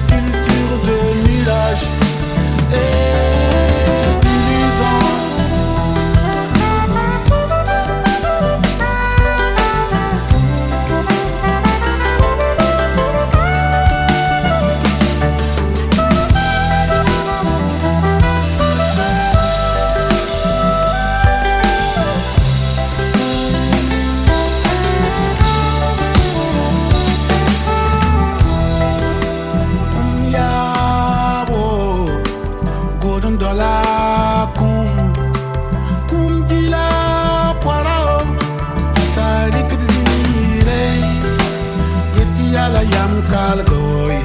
yeti 42.53 42.57
ala 42.57 42.81
yam 42.83 43.13
kalgoy, 43.31 44.17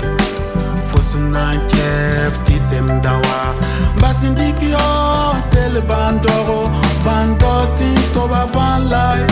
fosunan 0.90 1.58
kef 1.70 2.34
titsem 2.44 2.88
dawa, 3.02 3.54
basindiki 4.00 4.70
o 4.74 5.34
sel 5.40 5.74
bandoro, 5.88 6.60
bandoti 7.04 7.90
toba 8.14 8.42
van 8.54 8.88
lai, 8.90 9.22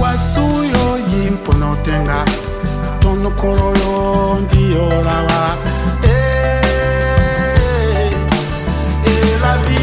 wasuyo 0.00 0.98
yimpono 1.10 1.76
tenga, 1.84 2.24
tono 3.00 3.30
koroyo 3.30 4.38
ndiorawa, 4.42 5.42
eh, 6.04 7.30
et 9.12 9.40
la 9.42 9.54
vie 9.64 9.79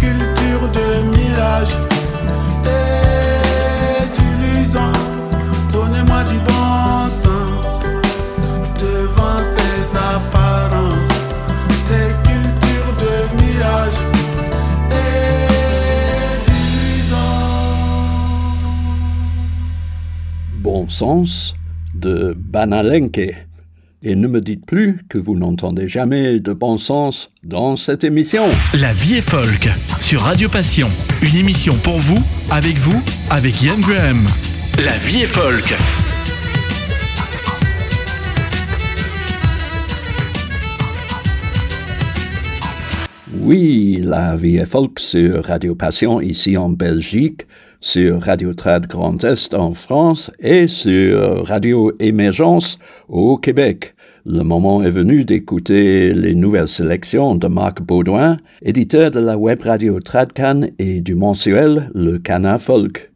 ces 0.00 0.06
cultures 0.06 0.68
de 0.72 1.16
mirage 1.16 1.74
et 2.64 4.06
d'illusion. 4.14 4.92
Donnez-moi 5.72 6.24
du 6.24 6.38
bon 6.38 7.08
sens 7.10 7.80
devant 8.78 9.42
ces 9.54 9.96
apparences, 9.96 11.14
ces 11.86 12.12
cultures 12.28 12.94
de 12.98 13.42
mirage 13.42 14.00
et 14.90 16.50
d'illusion. 16.50 17.28
Bon 20.58 20.88
sens 20.88 21.54
de 21.94 22.34
Banalenke. 22.36 23.47
Et 24.00 24.14
ne 24.14 24.28
me 24.28 24.40
dites 24.40 24.64
plus 24.64 25.00
que 25.08 25.18
vous 25.18 25.36
n'entendez 25.36 25.88
jamais 25.88 26.38
de 26.38 26.52
bon 26.52 26.78
sens 26.78 27.32
dans 27.42 27.74
cette 27.74 28.04
émission. 28.04 28.44
La 28.80 28.92
vie 28.92 29.16
est 29.16 29.28
folk 29.28 29.68
sur 29.98 30.20
Radio 30.20 30.48
Passion. 30.48 30.88
Une 31.20 31.34
émission 31.34 31.74
pour 31.82 31.98
vous, 31.98 32.22
avec 32.48 32.76
vous, 32.76 33.02
avec 33.28 33.60
Ian 33.60 33.76
Graham. 33.80 34.24
La 34.84 34.96
vie 34.98 35.22
est 35.22 35.26
folk. 35.26 35.74
Oui, 43.40 43.98
la 44.00 44.36
vie 44.36 44.58
est 44.58 44.66
folk 44.66 45.00
sur 45.00 45.44
Radio 45.44 45.74
Passion 45.74 46.20
ici 46.20 46.56
en 46.56 46.68
Belgique, 46.68 47.46
sur 47.80 48.20
Radio 48.20 48.54
Trad 48.54 48.86
Grand 48.86 49.22
Est 49.24 49.54
en 49.54 49.74
France 49.74 50.30
et 50.40 50.66
sur 50.66 51.46
Radio 51.46 51.92
Émergence 52.00 52.78
au 53.08 53.36
Québec. 53.36 53.94
Le 54.26 54.42
moment 54.42 54.82
est 54.82 54.90
venu 54.90 55.24
d'écouter 55.24 56.12
les 56.12 56.34
nouvelles 56.34 56.68
sélections 56.68 57.34
de 57.34 57.46
Marc 57.46 57.80
Baudouin, 57.80 58.36
éditeur 58.62 59.10
de 59.10 59.20
la 59.20 59.38
web 59.38 59.62
radio 59.62 60.00
Tradcan 60.00 60.62
et 60.78 61.00
du 61.00 61.14
mensuel 61.14 61.90
Le 61.94 62.18
Canard 62.18 62.60
Folk. 62.60 63.12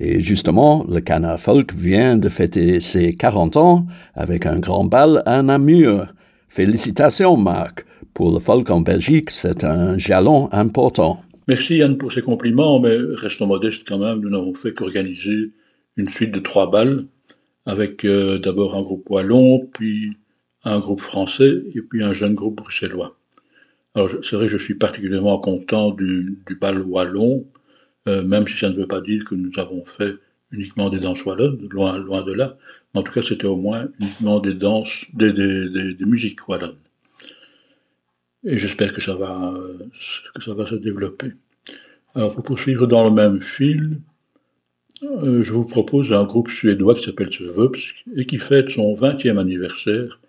Et 0.00 0.20
justement, 0.20 0.84
le 0.88 1.00
Canard 1.00 1.38
Folk 1.38 1.74
vient 1.74 2.16
de 2.16 2.28
fêter 2.28 2.80
ses 2.80 3.14
40 3.14 3.56
ans 3.56 3.86
avec 4.14 4.46
un 4.46 4.58
grand 4.58 4.84
bal 4.84 5.22
à 5.26 5.42
Namur. 5.42 6.06
Félicitations 6.48 7.36
Marc. 7.36 7.84
Pour 8.14 8.32
le 8.32 8.38
folk 8.38 8.70
en 8.70 8.80
Belgique, 8.80 9.30
c'est 9.30 9.62
un 9.62 9.98
jalon 9.98 10.48
important. 10.50 11.18
Merci 11.48 11.76
Yann 11.76 11.96
pour 11.96 12.12
ces 12.12 12.22
compliments, 12.22 12.80
mais 12.80 12.96
restons 12.96 13.46
modestes 13.46 13.86
quand 13.86 13.98
même. 13.98 14.18
Nous 14.18 14.30
n'avons 14.30 14.54
fait 14.54 14.72
qu'organiser 14.74 15.52
une 15.96 16.08
suite 16.08 16.32
de 16.32 16.40
trois 16.40 16.70
balles 16.72 17.06
avec 17.66 18.04
euh, 18.04 18.38
d'abord 18.38 18.74
un 18.74 18.82
groupe 18.82 19.08
wallon, 19.08 19.68
puis 19.72 20.16
un 20.64 20.80
groupe 20.80 21.00
français 21.00 21.62
et 21.74 21.82
puis 21.82 22.02
un 22.02 22.12
jeune 22.12 22.34
groupe 22.34 22.56
bruxellois. 22.56 23.16
Alors 23.94 24.10
c'est 24.24 24.34
vrai 24.34 24.48
je 24.48 24.56
suis 24.56 24.74
particulièrement 24.74 25.38
content 25.38 25.92
du, 25.92 26.42
bal 26.60 26.80
wallon, 26.82 27.46
euh, 28.08 28.24
même 28.24 28.48
si 28.48 28.58
ça 28.58 28.70
ne 28.70 28.74
veut 28.76 28.88
pas 28.88 29.00
dire 29.00 29.24
que 29.24 29.36
nous 29.36 29.52
avons 29.58 29.84
fait 29.84 30.16
uniquement 30.50 30.90
des 30.90 30.98
danses 30.98 31.24
wallonnes, 31.24 31.66
loin, 31.70 31.96
loin 31.98 32.22
de 32.22 32.32
là. 32.32 32.56
En 32.94 33.02
tout 33.02 33.12
cas, 33.12 33.22
c'était 33.22 33.46
au 33.46 33.56
moins 33.56 33.88
uniquement 34.00 34.40
des 34.40 34.54
danses, 34.54 35.04
des, 35.14 35.32
des, 35.32 35.68
des, 35.70 35.94
des 35.94 36.04
musiques 36.06 36.48
wallonnes. 36.48 36.78
Et 38.46 38.58
j'espère 38.58 38.92
que 38.92 39.00
ça 39.00 39.16
va, 39.16 39.54
que 40.36 40.42
ça 40.42 40.54
va 40.54 40.66
se 40.66 40.76
développer. 40.76 41.32
Alors, 42.14 42.32
pour 42.32 42.44
poursuivre 42.44 42.86
dans 42.86 43.04
le 43.04 43.10
même 43.10 43.42
fil, 43.42 44.00
euh, 45.02 45.42
je 45.42 45.52
vous 45.52 45.64
propose 45.64 46.12
un 46.12 46.24
groupe 46.24 46.48
suédois 46.48 46.94
qui 46.94 47.02
s'appelle 47.02 47.32
Svupsk 47.32 48.04
et 48.14 48.24
qui 48.24 48.38
fête 48.38 48.70
son 48.70 48.94
20e 48.94 49.38
anniversaire 49.38 50.20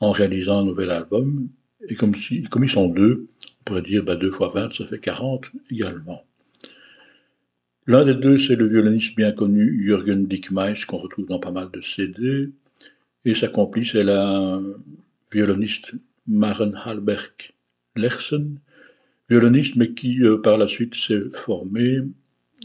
en 0.00 0.10
réalisant 0.10 0.58
un 0.58 0.64
nouvel 0.64 0.90
album. 0.90 1.48
Et 1.88 1.94
comme, 1.94 2.12
si, 2.16 2.42
comme 2.42 2.64
ils 2.64 2.70
sont 2.70 2.88
deux, 2.88 3.28
on 3.60 3.64
pourrait 3.64 3.82
dire 3.82 4.02
bah, 4.02 4.16
2 4.16 4.32
fois 4.32 4.50
20, 4.52 4.72
ça 4.72 4.86
fait 4.88 4.98
40 4.98 5.52
également. 5.70 6.24
L'un 7.86 8.04
des 8.04 8.16
deux, 8.16 8.36
c'est 8.36 8.56
le 8.56 8.66
violoniste 8.66 9.14
bien 9.14 9.30
connu 9.30 9.80
Jürgen 9.86 10.26
Dickmeis, 10.26 10.84
qu'on 10.88 10.96
retrouve 10.96 11.26
dans 11.26 11.38
pas 11.38 11.52
mal 11.52 11.70
de 11.70 11.80
CD. 11.80 12.50
Et 13.24 13.34
sa 13.34 13.46
complice 13.46 13.94
est 13.94 14.04
la 14.04 14.60
violoniste 15.32 15.94
Maren 16.28 16.78
Halberg 16.84 17.32
Lersen, 17.96 18.60
violoniste, 19.28 19.76
mais 19.76 19.92
qui 19.94 20.22
euh, 20.22 20.38
par 20.38 20.58
la 20.58 20.68
suite 20.68 20.94
s'est 20.94 21.30
formée 21.32 21.98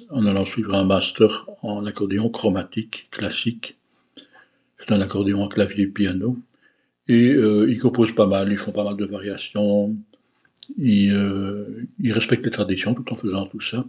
en 0.09 0.25
allant 0.25 0.45
suivre 0.45 0.75
un 0.75 0.85
master 0.85 1.49
en 1.61 1.85
accordéon 1.85 2.29
chromatique 2.29 3.07
classique. 3.09 3.77
C'est 4.77 4.91
un 4.91 5.01
accordéon 5.01 5.45
à 5.45 5.49
clavier 5.49 5.87
piano. 5.87 6.37
Et 7.07 7.31
euh, 7.31 7.69
ils 7.69 7.79
composent 7.79 8.15
pas 8.15 8.27
mal, 8.27 8.51
ils 8.51 8.57
font 8.57 8.71
pas 8.71 8.83
mal 8.83 8.95
de 8.95 9.05
variations, 9.05 9.97
ils, 10.77 11.11
euh, 11.11 11.85
ils 11.99 12.13
respectent 12.13 12.45
les 12.45 12.51
traditions 12.51 12.93
tout 12.93 13.11
en 13.11 13.15
faisant 13.15 13.45
tout 13.45 13.59
ça. 13.59 13.85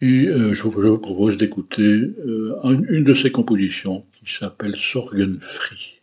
Et 0.00 0.26
euh, 0.26 0.54
je, 0.54 0.62
vous, 0.62 0.82
je 0.82 0.88
vous 0.88 0.98
propose 0.98 1.36
d'écouter 1.36 1.82
euh, 1.82 2.58
une, 2.64 2.86
une 2.88 3.04
de 3.04 3.14
ses 3.14 3.30
compositions 3.32 4.02
qui 4.12 4.32
s'appelle 4.32 4.74
Sorgenfree. 4.74 6.00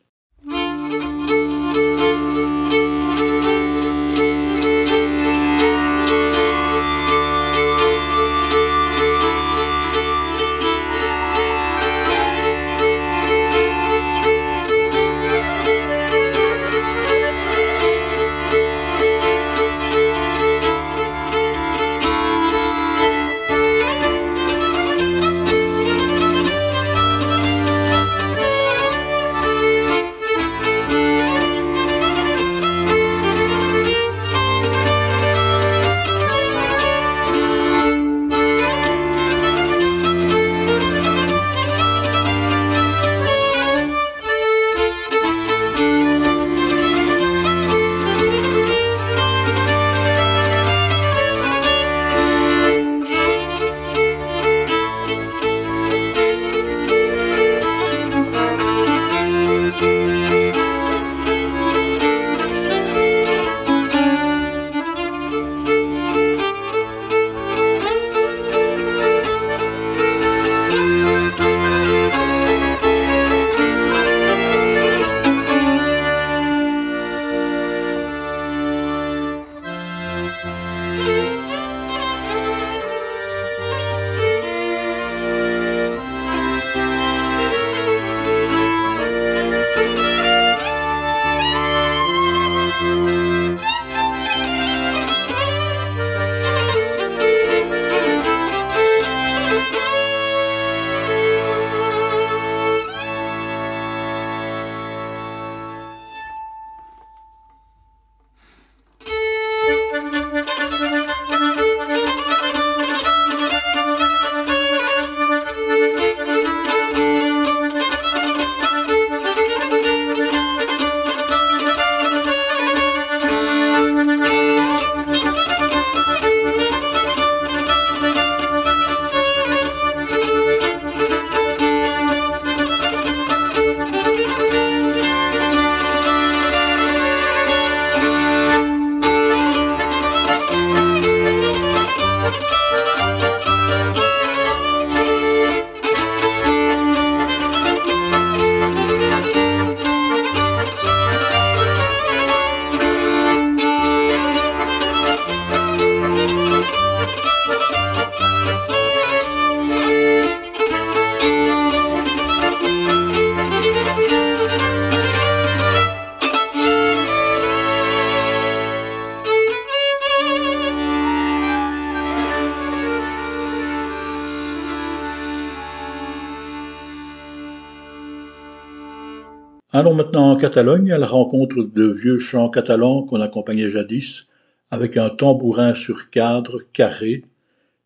En 180.15 180.35
Catalogne 180.35 180.91
à 180.91 180.97
la 180.97 181.07
rencontre 181.07 181.63
de 181.63 181.87
vieux 181.87 182.19
chants 182.19 182.49
catalans 182.49 183.03
qu'on 183.03 183.21
accompagnait 183.21 183.69
jadis 183.69 184.27
avec 184.69 184.97
un 184.97 185.09
tambourin 185.09 185.73
sur 185.73 186.09
cadre 186.09 186.61
carré, 186.73 187.23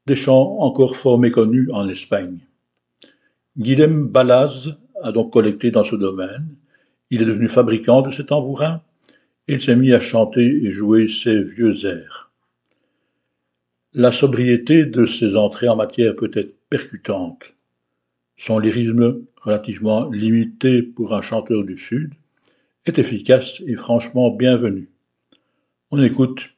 des 0.06 0.16
chants 0.16 0.58
encore 0.60 0.98
fort 0.98 1.20
méconnus 1.20 1.70
en 1.72 1.90
Espagne. 1.90 2.40
Guillem 3.58 4.08
Balaz 4.08 4.78
a 5.02 5.12
donc 5.12 5.34
collecté 5.34 5.72
dans 5.72 5.84
ce 5.84 5.96
domaine. 5.96 6.56
Il 7.10 7.22
est 7.22 7.26
devenu 7.26 7.48
fabricant 7.48 8.02
de 8.02 8.12
ces 8.12 8.26
tambourins 8.26 8.82
et 9.48 9.54
il 9.54 9.62
s'est 9.62 9.76
mis 9.76 9.94
à 9.94 10.00
chanter 10.00 10.46
et 10.46 10.72
jouer 10.72 11.08
ses 11.08 11.44
vieux 11.44 11.86
airs. 11.86 12.32
La 13.94 14.12
sobriété 14.12 14.86
de 14.86 15.06
ses 15.06 15.36
entrées 15.36 15.70
en 15.70 15.76
matière 15.76 16.16
peut 16.16 16.32
être 16.34 16.56
percutante. 16.70 17.55
Son 18.38 18.60
lyrisme, 18.60 19.24
relativement 19.42 20.10
limité 20.10 20.84
pour 20.84 21.16
un 21.16 21.22
chanteur 21.22 21.64
du 21.64 21.78
Sud, 21.78 22.14
est 22.86 23.00
efficace 23.00 23.62
et 23.66 23.76
franchement 23.76 24.32
bienvenu. 24.32 24.90
On 25.92 26.02
écoute 26.02 26.50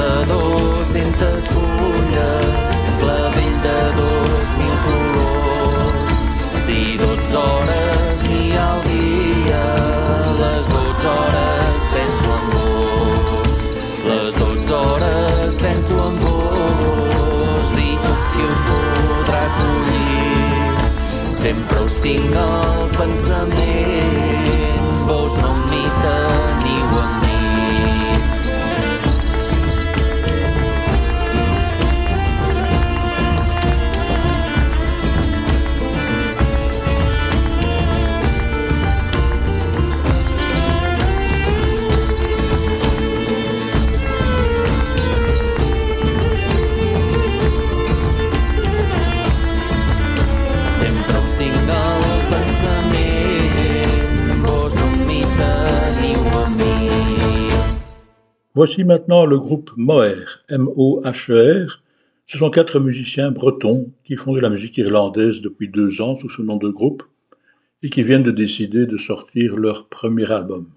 de 0.00 0.12
200 0.26 1.48
fulles, 1.48 2.84
clavell 3.00 3.56
de 3.66 3.80
2.000 3.98 4.76
colors. 4.84 6.14
Si 6.64 6.96
12 6.96 7.36
hores 7.36 8.22
n'hi 8.28 8.44
ha 8.56 8.68
al 8.72 8.80
dia, 8.86 9.64
les 10.40 10.64
12 10.68 11.06
hores 11.14 11.78
penso 11.96 12.28
en 12.38 12.44
vos. 12.54 13.50
Les 14.08 14.32
12 14.38 14.72
hores 14.72 15.50
penso 15.64 15.94
en 16.08 16.16
vos, 16.24 17.66
dius 17.76 18.22
que 18.32 18.42
us 18.50 18.58
podrà 18.68 19.42
acollir. 19.50 20.76
Sempre 21.42 21.78
us 21.86 21.94
tinc 22.06 22.30
al 22.46 22.88
pensament, 23.00 24.56
vos 25.10 25.36
no 25.42 25.50
em 25.56 25.61
Voici 58.64 58.84
maintenant 58.84 59.26
le 59.26 59.40
groupe 59.40 59.72
Moher, 59.76 60.38
M-O-H-E-R. 60.48 61.82
Ce 62.26 62.38
sont 62.38 62.48
quatre 62.48 62.78
musiciens 62.78 63.32
bretons 63.32 63.90
qui 64.04 64.14
font 64.14 64.34
de 64.34 64.38
la 64.38 64.50
musique 64.50 64.78
irlandaise 64.78 65.40
depuis 65.40 65.68
deux 65.68 66.00
ans 66.00 66.16
sous 66.16 66.28
ce 66.28 66.42
nom 66.42 66.58
de 66.58 66.68
groupe 66.68 67.02
et 67.82 67.90
qui 67.90 68.04
viennent 68.04 68.22
de 68.22 68.30
décider 68.30 68.86
de 68.86 68.96
sortir 68.96 69.56
leur 69.56 69.88
premier 69.88 70.30
album. 70.30 70.68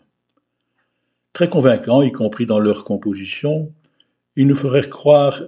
Très 1.33 1.47
convaincants, 1.47 2.01
y 2.01 2.11
compris 2.11 2.47
dans 2.47 2.57
leur 2.57 2.85
composition, 2.85 3.71
ils 4.35 4.47
nous 4.47 4.55
feraient 4.55 4.89
croire 4.89 5.41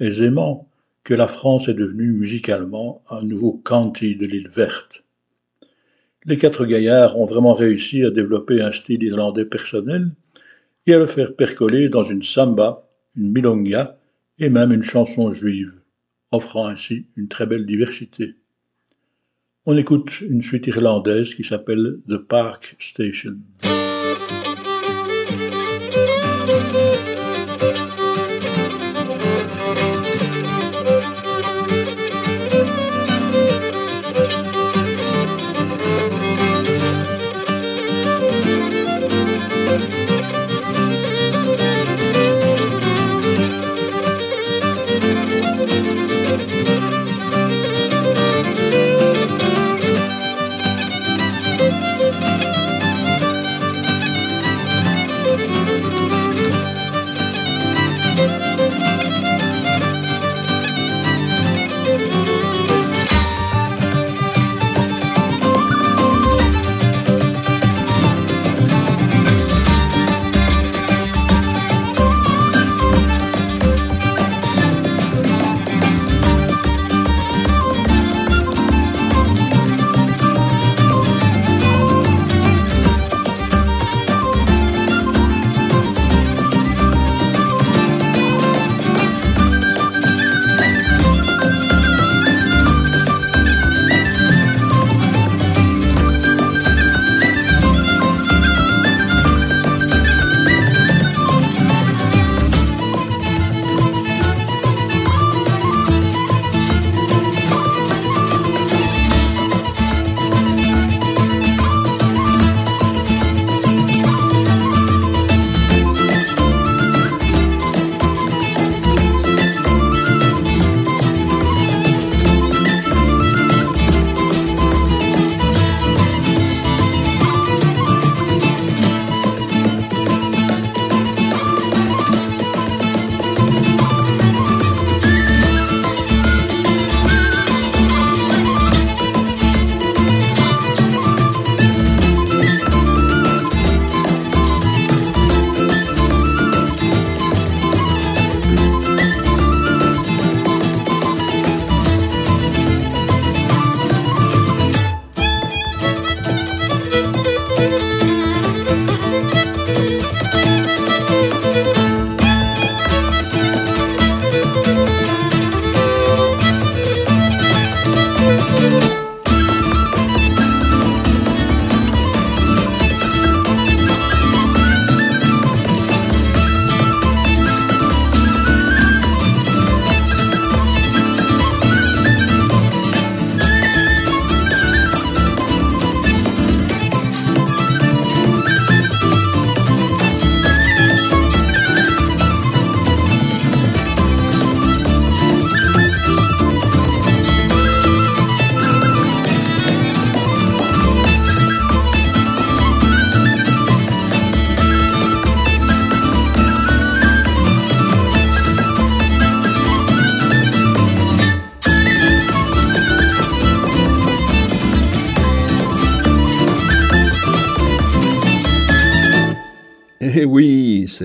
aisément 0.00 0.70
que 1.02 1.12
la 1.12 1.28
France 1.28 1.68
est 1.68 1.74
devenue 1.74 2.12
musicalement 2.12 3.02
un 3.10 3.20
nouveau 3.20 3.60
county 3.62 4.16
de 4.16 4.24
l'île 4.24 4.48
verte. 4.48 5.04
Les 6.24 6.38
quatre 6.38 6.64
gaillards 6.64 7.20
ont 7.20 7.26
vraiment 7.26 7.52
réussi 7.52 8.04
à 8.04 8.10
développer 8.10 8.62
un 8.62 8.72
style 8.72 9.02
irlandais 9.02 9.44
personnel 9.44 10.12
et 10.86 10.94
à 10.94 10.98
le 10.98 11.06
faire 11.06 11.34
percoler 11.34 11.88
dans 11.88 12.04
une 12.04 12.22
samba, 12.22 12.88
une 13.16 13.32
milonga 13.32 13.94
et 14.38 14.50
même 14.50 14.72
une 14.72 14.82
chanson 14.82 15.32
juive, 15.32 15.72
offrant 16.32 16.66
ainsi 16.66 17.06
une 17.16 17.28
très 17.28 17.46
belle 17.46 17.66
diversité. 17.66 18.34
On 19.66 19.76
écoute 19.76 20.20
une 20.20 20.42
suite 20.42 20.66
irlandaise 20.66 21.34
qui 21.34 21.44
s'appelle 21.44 22.00
The 22.08 22.18
Park 22.18 22.76
Station. 22.78 23.38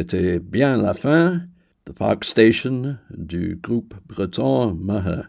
C'était 0.01 0.39
bien 0.39 0.77
la 0.77 0.93
fin, 0.93 1.41
The 1.83 1.91
Park 1.91 2.23
Station 2.23 2.95
du 3.09 3.59
groupe 3.61 3.93
breton 4.07 4.73
Maha. 4.73 5.23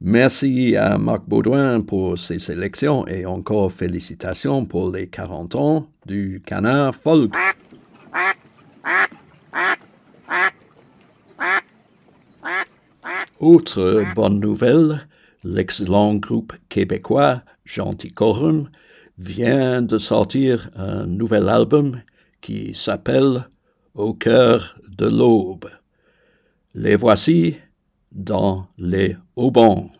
Merci 0.00 0.76
à 0.76 0.96
Marc 0.96 1.28
Baudouin 1.28 1.82
pour 1.82 2.18
ses 2.18 2.38
sélections 2.38 3.06
et 3.06 3.26
encore 3.26 3.70
félicitations 3.70 4.64
pour 4.64 4.90
les 4.90 5.08
40 5.08 5.54
ans 5.56 5.90
du 6.06 6.42
canard 6.46 6.94
folk. 6.94 7.34
Autre 13.40 14.02
bonne 14.16 14.40
nouvelle, 14.40 15.06
l'excellent 15.44 16.14
groupe 16.14 16.54
québécois 16.70 17.42
Gentil 17.66 18.10
Corum 18.10 18.70
vient 19.18 19.82
de 19.82 19.98
sortir 19.98 20.70
un 20.76 21.04
nouvel 21.04 21.50
album 21.50 22.00
qui 22.40 22.74
s'appelle 22.74 23.44
Au 23.94 24.14
cœur 24.14 24.78
de 24.88 25.04
l'aube. 25.04 25.68
Les 26.74 26.96
voici 26.96 27.56
dans 28.10 28.66
les 28.78 29.16
haubans. 29.36 29.90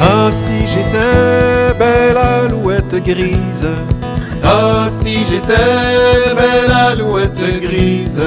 Ah, 0.00 0.30
si 0.32 0.66
j'étais 0.66 1.74
belle 1.78 2.16
alouette 2.16 2.94
grise. 3.04 3.68
Si 4.94 5.24
j'étais 5.24 6.34
belle 6.36 6.72
alouette 6.72 7.60
grise. 7.60 8.22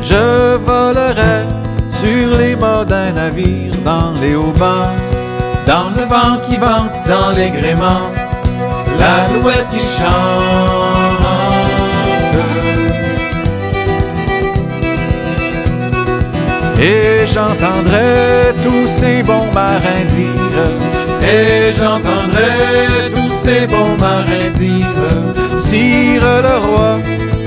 Je 0.00 0.56
volerais 0.56 1.46
sur 1.88 2.38
les 2.38 2.56
mâts 2.56 2.86
d'un 2.86 3.12
navire 3.12 3.74
dans 3.84 4.12
les 4.22 4.34
haubans. 4.34 4.96
Dans 5.66 5.90
le 5.90 6.04
vent 6.04 6.38
qui 6.48 6.56
vente, 6.56 6.96
dans 7.06 7.30
les 7.36 7.50
gréements, 7.50 8.10
l'alouette 8.98 9.72
y 9.74 9.86
chante. 10.00 11.26
Et 16.80 17.26
j'entendrai 17.26 18.54
tous 18.62 18.86
ces 18.86 19.22
bons 19.22 19.50
marins 19.52 20.06
dire, 20.08 20.64
Et 21.22 21.74
j'entendrai 21.74 23.10
tous 23.10 23.32
ces 23.32 23.66
bons 23.66 23.96
marins 23.98 24.50
dire, 24.54 25.45
Sire 25.56 26.42
le 26.42 26.58
roi, 26.66 26.98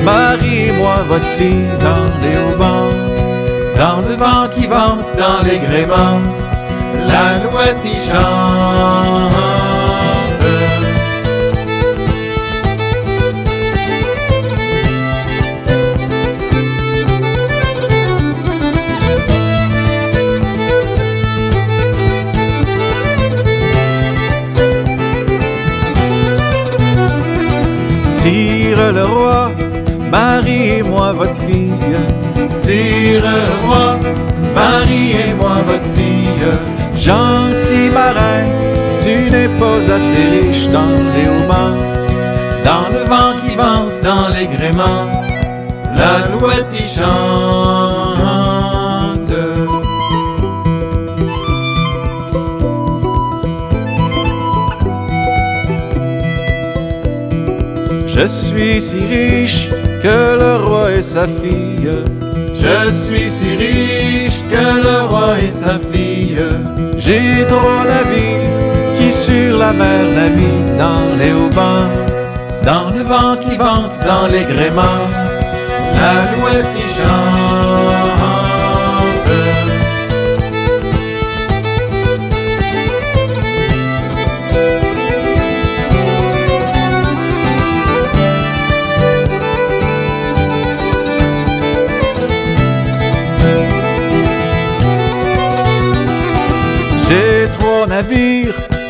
mariez-moi 0.03 0.95
votre 1.07 1.25
fille 1.37 1.69
dans 1.79 2.05
les 2.21 2.37
haubans. 2.37 2.89
dans 3.77 4.01
le 4.01 4.15
vent 4.15 4.47
qui 4.53 4.65
vente, 4.65 5.15
dans 5.17 5.41
les 5.47 5.59
gréments, 5.59 6.21
l'alouette 7.07 7.85
y 7.85 7.95
chante. 8.09 9.48
Le 28.91 29.05
roi, 29.05 29.51
mariez-moi 30.11 31.13
votre 31.13 31.39
fille. 31.41 31.97
Sire 32.49 33.21
le 33.21 33.67
roi, 33.67 33.99
mariez-moi 34.55 35.55
votre 35.67 35.89
fille. 35.95 36.45
Gentil 36.97 37.89
marin, 37.93 38.45
tu 39.03 39.31
n'es 39.31 39.49
pas 39.59 39.81
assez 39.95 40.41
riche 40.41 40.67
dans 40.69 40.95
les 41.15 41.27
haubans. 41.29 41.77
Dans 42.63 42.87
le 42.91 43.05
vent 43.07 43.33
qui 43.41 43.55
vente, 43.55 44.01
dans 44.03 44.27
les 44.35 44.47
gréments, 44.47 45.11
l'alouette 45.95 46.71
y 46.73 46.85
chante. 46.85 47.68
Je 58.21 58.27
suis 58.27 58.81
si 58.81 58.99
riche 58.99 59.69
que 60.03 60.37
le 60.37 60.65
roi 60.65 60.91
et 60.91 61.01
sa 61.01 61.25
fille. 61.25 61.89
Je 62.53 62.91
suis 62.91 63.29
si 63.29 63.55
riche 63.55 64.41
que 64.51 64.83
le 64.83 65.05
roi 65.05 65.39
et 65.41 65.49
sa 65.49 65.79
fille. 65.79 66.37
J'ai 66.97 67.47
trois 67.47 67.85
navires 67.85 68.97
qui 68.97 69.13
sur 69.13 69.57
la 69.57 69.71
mer 69.71 70.03
naviguent 70.13 70.75
dans 70.77 71.15
les 71.17 71.31
haubans. 71.31 71.87
Dans 72.61 72.89
le 72.89 73.03
vent 73.03 73.37
qui 73.37 73.55
vente, 73.55 73.97
dans 74.05 74.27
les 74.27 74.43
gréments, 74.43 75.07
l'alouette 75.95 76.75
y 76.75 76.87
chante. 76.99 77.38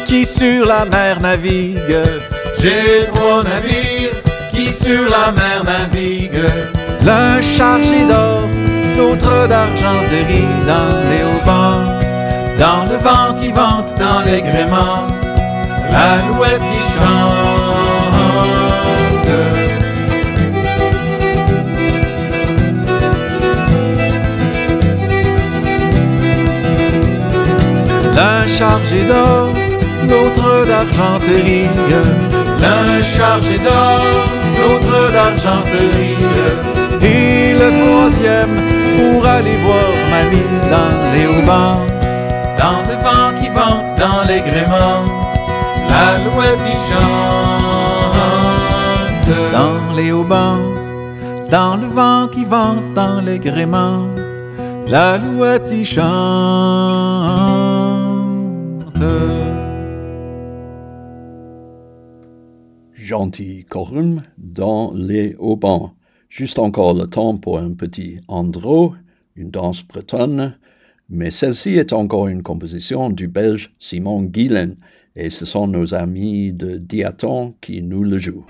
Qui 0.05 0.26
sur 0.26 0.66
la 0.66 0.86
mer 0.86 1.20
naviguent. 1.20 2.22
J'ai 2.60 3.05
trois 3.12 3.43
navires 3.43 4.16
qui 4.51 4.72
sur 4.72 5.10
la 5.10 5.32
mer 5.32 5.64
naviguent. 5.64 6.51
L'un 7.03 7.41
chargé 7.41 8.05
d'or, 8.05 8.43
l'autre 8.97 9.47
d'argenterie 9.47 10.53
dans 10.68 10.93
les 11.10 11.24
haubans. 11.30 11.99
Dans 12.57 12.86
le 12.91 12.97
vent 12.97 13.39
qui 13.39 13.51
vente, 13.51 13.97
dans 13.97 14.22
les 14.30 14.41
gréments, 14.41 15.07
l'alouette 15.91 16.62
y 16.62 16.78
L'un 28.20 28.45
chargé 28.47 29.05
d'or, 29.05 29.53
l'autre 30.09 30.65
d'argenterie. 30.67 31.70
L'un 32.59 33.01
chargé 33.01 33.57
d'or, 33.59 34.01
l'autre 34.59 34.97
d'argenterie. 35.15 36.20
Et 37.01 37.53
le 37.53 37.67
troisième 37.80 38.55
pour 38.97 39.26
aller 39.26 39.57
voir 39.65 39.89
mamie 40.11 40.57
dans 40.76 40.95
les 41.13 41.28
haubans. 41.32 41.80
Dans 42.63 42.82
le 42.89 42.95
vent 43.05 43.30
qui 43.39 43.49
vente, 43.59 43.89
dans 43.97 44.22
les 44.28 44.41
gréments, 44.49 45.05
l'alouette 45.89 46.65
y 46.76 46.78
chante. 46.89 48.20
Dans 49.53 49.95
les 49.95 50.11
haubans, 50.11 50.65
dans 51.49 51.78
le 51.78 51.88
vent 51.88 52.28
qui 52.28 52.43
vente 52.43 52.91
dans 52.93 53.22
les 53.22 53.39
gréments, 53.39 54.07
l'alouette 54.89 55.72
y 55.72 55.86
chante. 55.86 57.18
Gentil 62.93 63.66
Corum 63.68 64.22
dans 64.38 64.93
les 64.93 65.36
haubans. 65.39 65.93
Juste 66.30 66.60
encore 66.60 66.93
le 66.93 67.08
temps 67.08 67.38
pour 67.38 67.58
un 67.58 67.74
petit 67.74 68.20
andro, 68.28 68.93
une 69.36 69.50
danse 69.50 69.84
bretonne, 69.84 70.58
mais 71.10 71.32
celle-ci 71.32 71.72
est 71.72 71.91
encore 71.91 72.28
une 72.28 72.43
composition 72.43 73.10
du 73.10 73.28
belge 73.28 73.74
Simon 73.80 74.22
Guillain, 74.24 74.76
et 75.16 75.32
ce 75.32 75.45
sont 75.45 75.68
nos 75.68 75.95
amis 75.95 76.54
de 76.54 76.78
Diaton 76.78 77.56
qui 77.62 77.82
nous 77.82 78.04
le 78.04 78.20
jouent. 78.20 78.45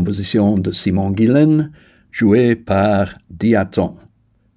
Composition 0.00 0.56
de 0.56 0.72
Simon 0.72 1.10
Guillain, 1.10 1.68
jouée 2.10 2.56
par 2.56 3.12
Diaton. 3.28 3.96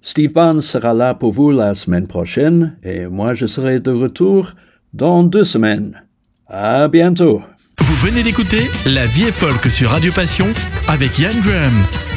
Steve 0.00 0.32
sera 0.60 0.94
là 0.94 1.14
pour 1.14 1.32
vous 1.32 1.50
la 1.50 1.74
semaine 1.74 2.06
prochaine 2.06 2.76
et 2.82 3.06
moi 3.06 3.34
je 3.34 3.46
serai 3.46 3.78
de 3.78 3.90
retour 3.90 4.54
dans 4.94 5.22
deux 5.22 5.44
semaines. 5.44 6.02
À 6.46 6.88
bientôt. 6.88 7.42
Vous 7.78 7.94
venez 7.96 8.22
d'écouter 8.22 8.70
La 8.86 9.06
vie 9.06 9.30
folk 9.30 9.70
sur 9.70 9.90
Radio 9.90 10.12
Passion 10.12 10.46
avec 10.88 11.18
Yann 11.18 11.38
Graham. 11.42 12.13